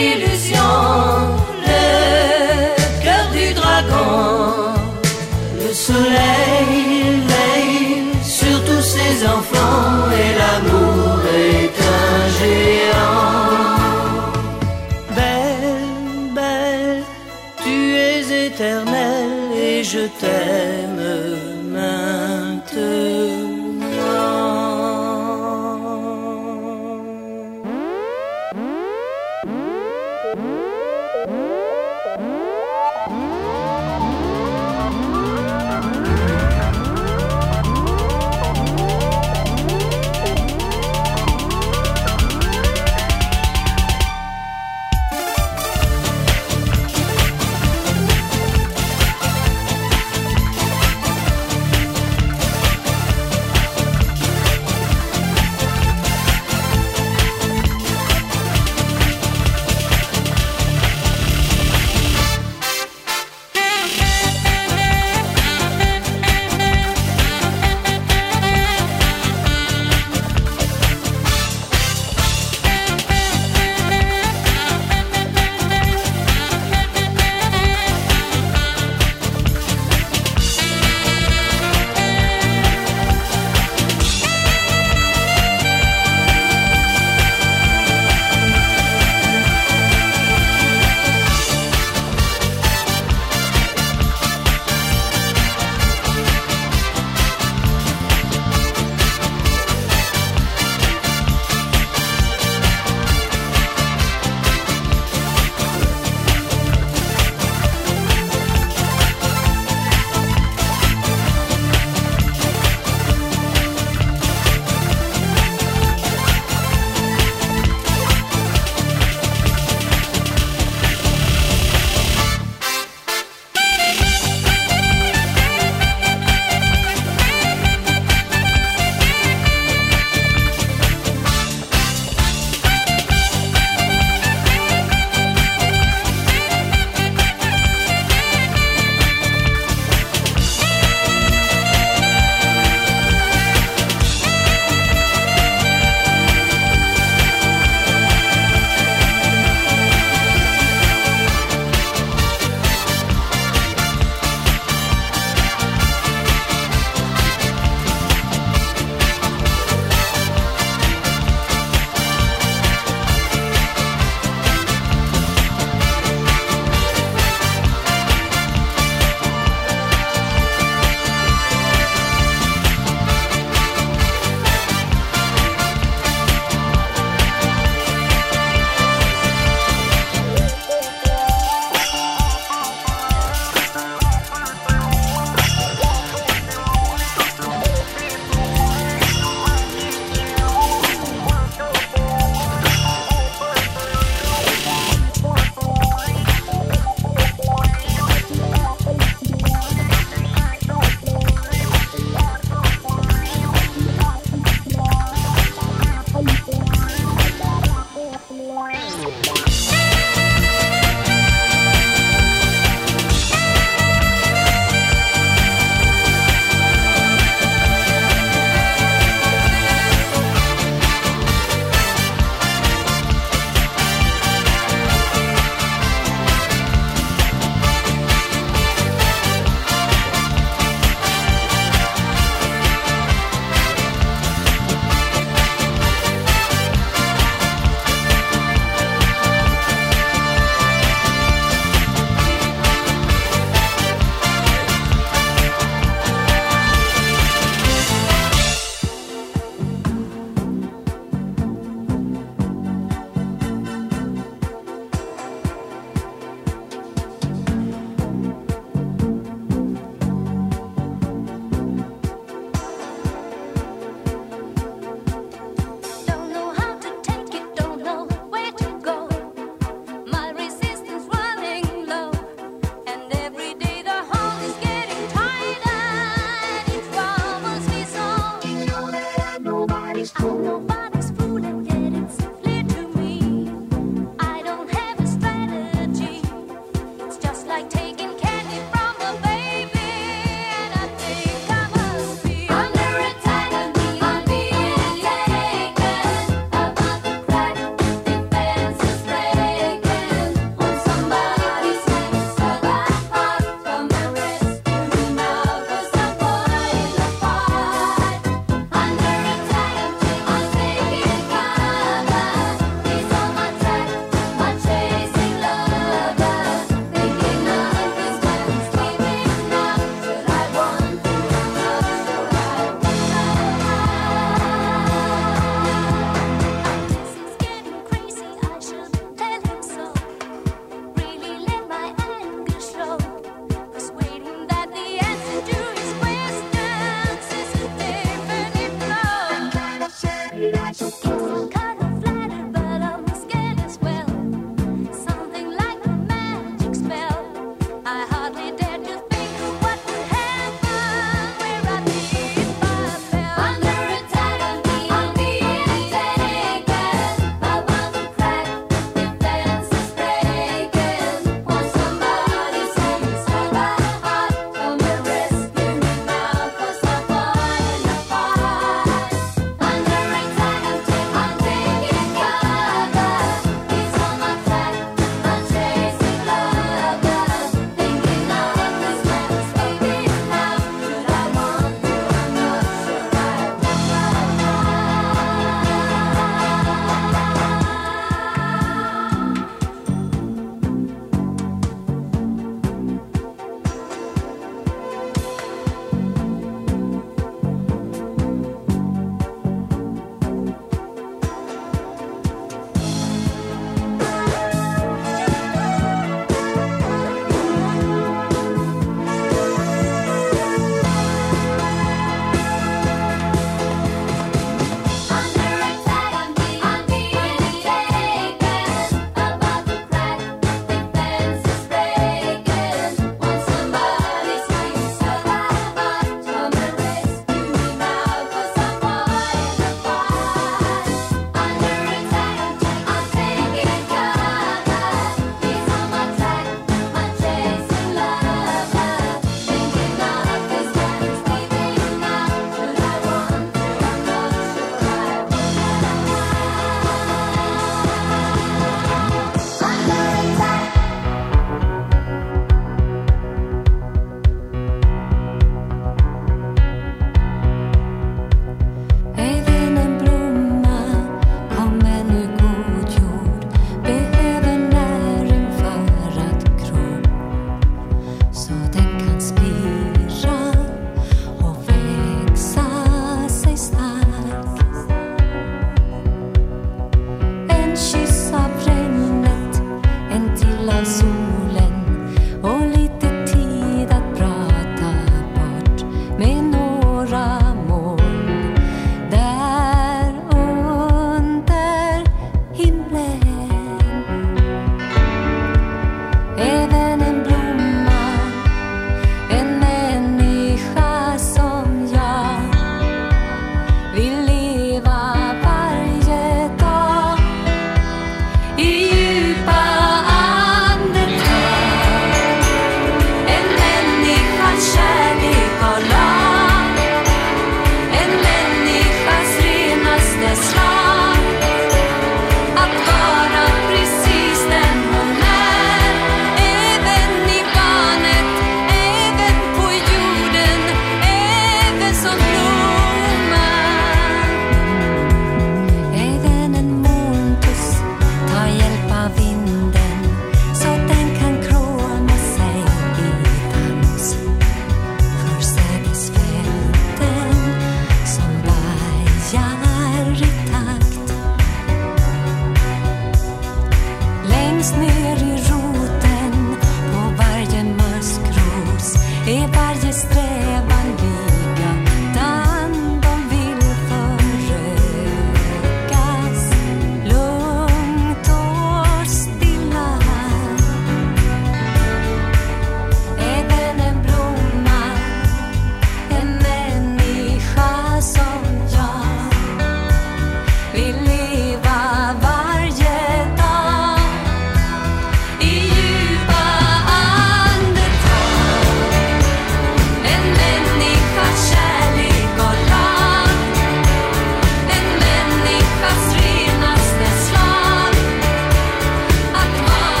Hallelujah. 0.00 0.29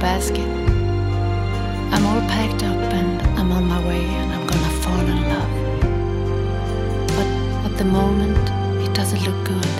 basket. 0.00 0.48
I'm 1.92 2.06
all 2.06 2.22
packed 2.22 2.62
up 2.62 2.80
and 2.98 3.20
I'm 3.38 3.52
on 3.52 3.64
my 3.66 3.86
way 3.86 4.02
and 4.02 4.32
I'm 4.32 4.46
gonna 4.46 4.74
fall 4.82 5.00
in 5.14 5.20
love. 5.28 5.52
But 7.16 7.28
at 7.70 7.76
the 7.76 7.84
moment, 7.84 8.38
it 8.86 8.94
doesn't 8.94 9.22
look 9.28 9.44
good. 9.44 9.72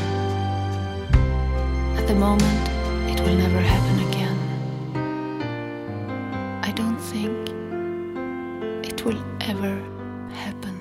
At 1.99 2.07
the 2.07 2.15
moment, 2.15 2.69
it 3.11 3.19
will 3.21 3.35
never 3.35 3.61
happen 3.61 3.97
again. 4.09 4.39
I 6.63 6.71
don't 6.73 6.99
think 6.99 7.49
it 8.87 9.03
will 9.05 9.23
ever 9.41 9.75
happen. 10.35 10.80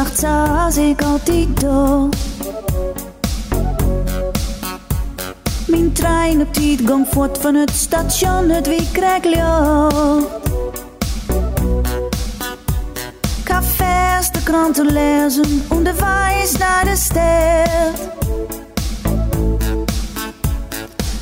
Uur 0.00 0.48
als 0.64 0.76
ik 0.76 1.02
altijd 1.02 1.60
door. 1.60 2.08
Mijn 5.66 5.92
trein 5.92 6.40
op 6.40 6.52
tijd 6.52 6.80
gang 6.84 7.06
voort 7.10 7.38
van 7.38 7.54
het 7.54 7.70
station, 7.70 8.48
het 8.48 8.66
wie 8.66 8.88
krijg 8.92 9.22
Cafés, 13.44 14.30
de 14.30 14.42
kranten 14.42 14.92
lezen, 14.92 15.62
onderwijs 15.68 16.56
naar 16.56 16.84
de 16.84 16.96
stad. 16.96 18.08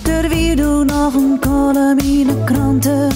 Er 0.09 0.29
wie 0.29 0.57
doe 0.57 0.85
nog 0.85 1.15
een 1.15 1.39
column 1.41 1.99
in 1.99 2.27
de 2.27 2.45
kranten, 2.45 3.09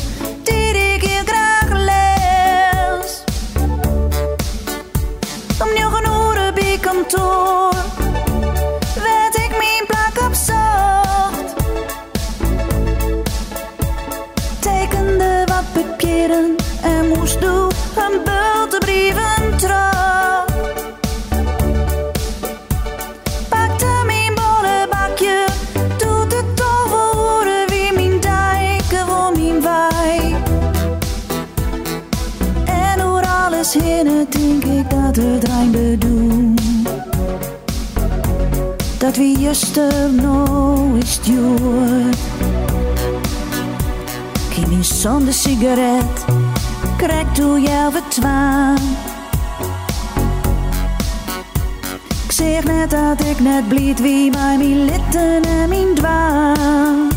net 53.42 53.68
blied 53.68 54.00
wie 54.00 54.30
bij 54.30 54.56
mijn 54.56 54.84
litten 54.84 55.42
en 55.42 55.68
mijn 55.68 55.94
dwaan. 55.94 57.08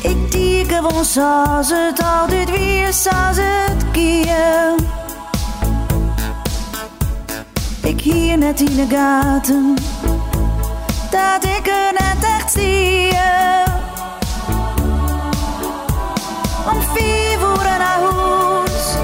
Ik 0.00 0.30
diek 0.32 0.72
gewoon 0.72 1.04
zoals 1.04 1.68
het 1.70 2.02
altijd 2.02 2.50
weer, 2.50 2.92
zoals 2.92 3.36
het 3.40 3.90
keer. 3.92 4.74
Ik 7.82 8.00
hier 8.00 8.38
net 8.38 8.60
in 8.60 8.76
de 8.76 8.86
gaten, 8.88 9.74
dat 11.10 11.44
ik 11.44 11.66
er 11.66 11.92
net 11.92 12.24
echt 12.38 12.52
zie. 12.52 13.12
Om 16.72 16.82
vier 16.94 17.38
uur 17.38 17.64
naar 17.64 17.80
huis, 17.80 18.94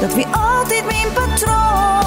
dat 0.00 0.14
wie 0.14 0.26
altijd 0.26 0.84
mijn 0.86 1.12
patroon. 1.14 2.03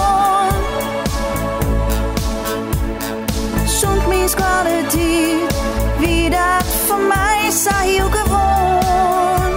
Kwaliteit, 4.38 5.55
wie 5.99 6.30
dat 6.30 6.65
van 6.85 7.07
mij 7.07 7.51
zei 7.51 7.91
heel 7.91 8.09
gewoon. 8.09 9.51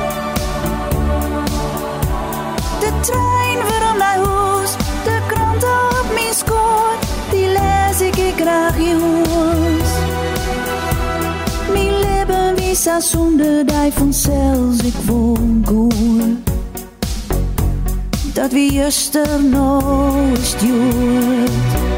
De 2.81 2.91
trein 3.01 3.59
weer 3.69 3.91
om 3.93 3.99
naar 3.99 4.19
huis, 4.25 4.71
de 5.05 5.19
krant 5.27 5.65
op 5.65 6.07
mijn 6.13 6.35
schoot, 6.35 7.01
die 7.31 7.47
lees 7.47 8.01
ik 8.01 8.17
ik 8.17 8.35
graag 8.37 8.79
jongens. 8.79 9.91
Mijn 11.73 11.99
lippen 11.99 12.55
wie 12.55 12.75
zonder 13.01 13.67
die 13.67 13.93
vanzelfs 13.93 14.83
ik 14.83 14.95
woon 15.07 15.63
goed. 15.67 16.51
Dat 18.35 18.53
wie 18.53 18.73
juster 18.73 19.43
nou 19.43 20.33
is 20.33 20.55
duurt. 20.59 21.90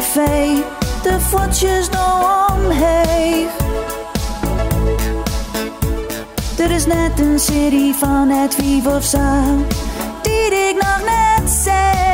Tv, 0.00 0.14
de 1.02 1.20
voetjes 1.20 1.88
nog 1.88 2.50
omheen. 2.50 3.48
Er 6.58 6.70
is 6.70 6.86
net 6.86 7.18
een 7.18 7.38
serie 7.38 7.94
van 7.94 8.28
het 8.28 8.54
Vief 8.54 8.86
of 8.86 9.04
zo, 9.04 9.18
die 10.22 10.68
ik 10.68 10.74
nog 10.74 11.00
net 11.04 11.50
zeg. 11.50 12.05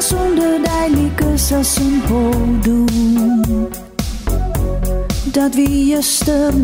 Zonder 0.00 0.56
zou 1.38 1.64
simpel 1.64 2.30
doen. 2.60 3.68
Dat 5.24 5.54
wie 5.54 5.86
juster 5.86 6.54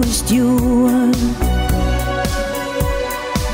is 0.00 0.24
duur. 0.24 1.08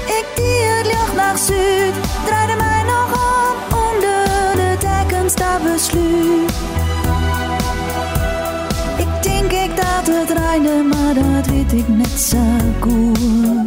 Ik 0.06 0.26
die 0.36 0.62
het 0.62 0.86
licht 0.86 1.14
naar 1.16 1.38
zuid, 1.38 1.94
draaide 2.26 2.56
mij 2.56 2.82
nog 2.82 3.12
op 3.12 3.78
onder 3.90 4.54
de 4.54 4.76
dekens 4.78 5.34
daar 5.34 5.60
besluit. 5.62 6.52
Ik 8.98 9.22
denk 9.22 9.52
ik 9.52 9.76
dat 9.76 10.14
het 10.16 10.30
rijden, 10.38 10.88
maar 10.88 11.14
dat 11.14 11.46
weet 11.46 11.72
ik 11.72 11.88
net 11.88 12.20
zo 12.20 12.38
goed. 12.80 13.61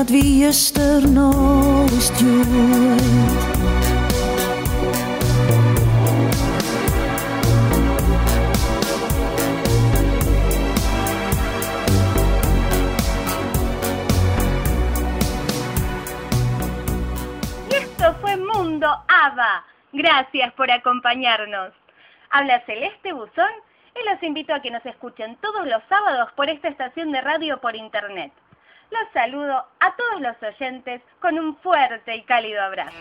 Dat 0.00 0.10
wie 0.10 0.44
juster 0.44 1.02
fue 18.20 18.36
Mundo 18.36 18.86
ABBA. 19.06 19.64
Gracias 19.92 20.52
por 20.54 20.70
acompañarnos. 20.70 21.72
Habla 22.30 22.64
Celeste 22.64 23.12
Buzón 23.12 23.44
y 23.94 24.08
los 24.08 24.22
invito 24.22 24.54
a 24.54 24.62
que 24.62 24.70
nos 24.70 24.86
escuchen 24.86 25.36
todos 25.42 25.66
los 25.66 25.82
sábados 25.90 26.32
por 26.36 26.48
esta 26.48 26.68
estación 26.68 27.12
de 27.12 27.20
radio 27.20 27.60
por 27.60 27.76
internet. 27.76 28.32
Los 28.90 29.12
saludo 29.12 29.64
a 29.80 29.96
todos 29.96 30.20
los 30.20 30.36
oyentes 30.42 31.02
con 31.20 31.38
un 31.38 31.56
fuerte 31.58 32.16
y 32.16 32.22
cálido 32.22 32.60
abrazo. 32.62 32.96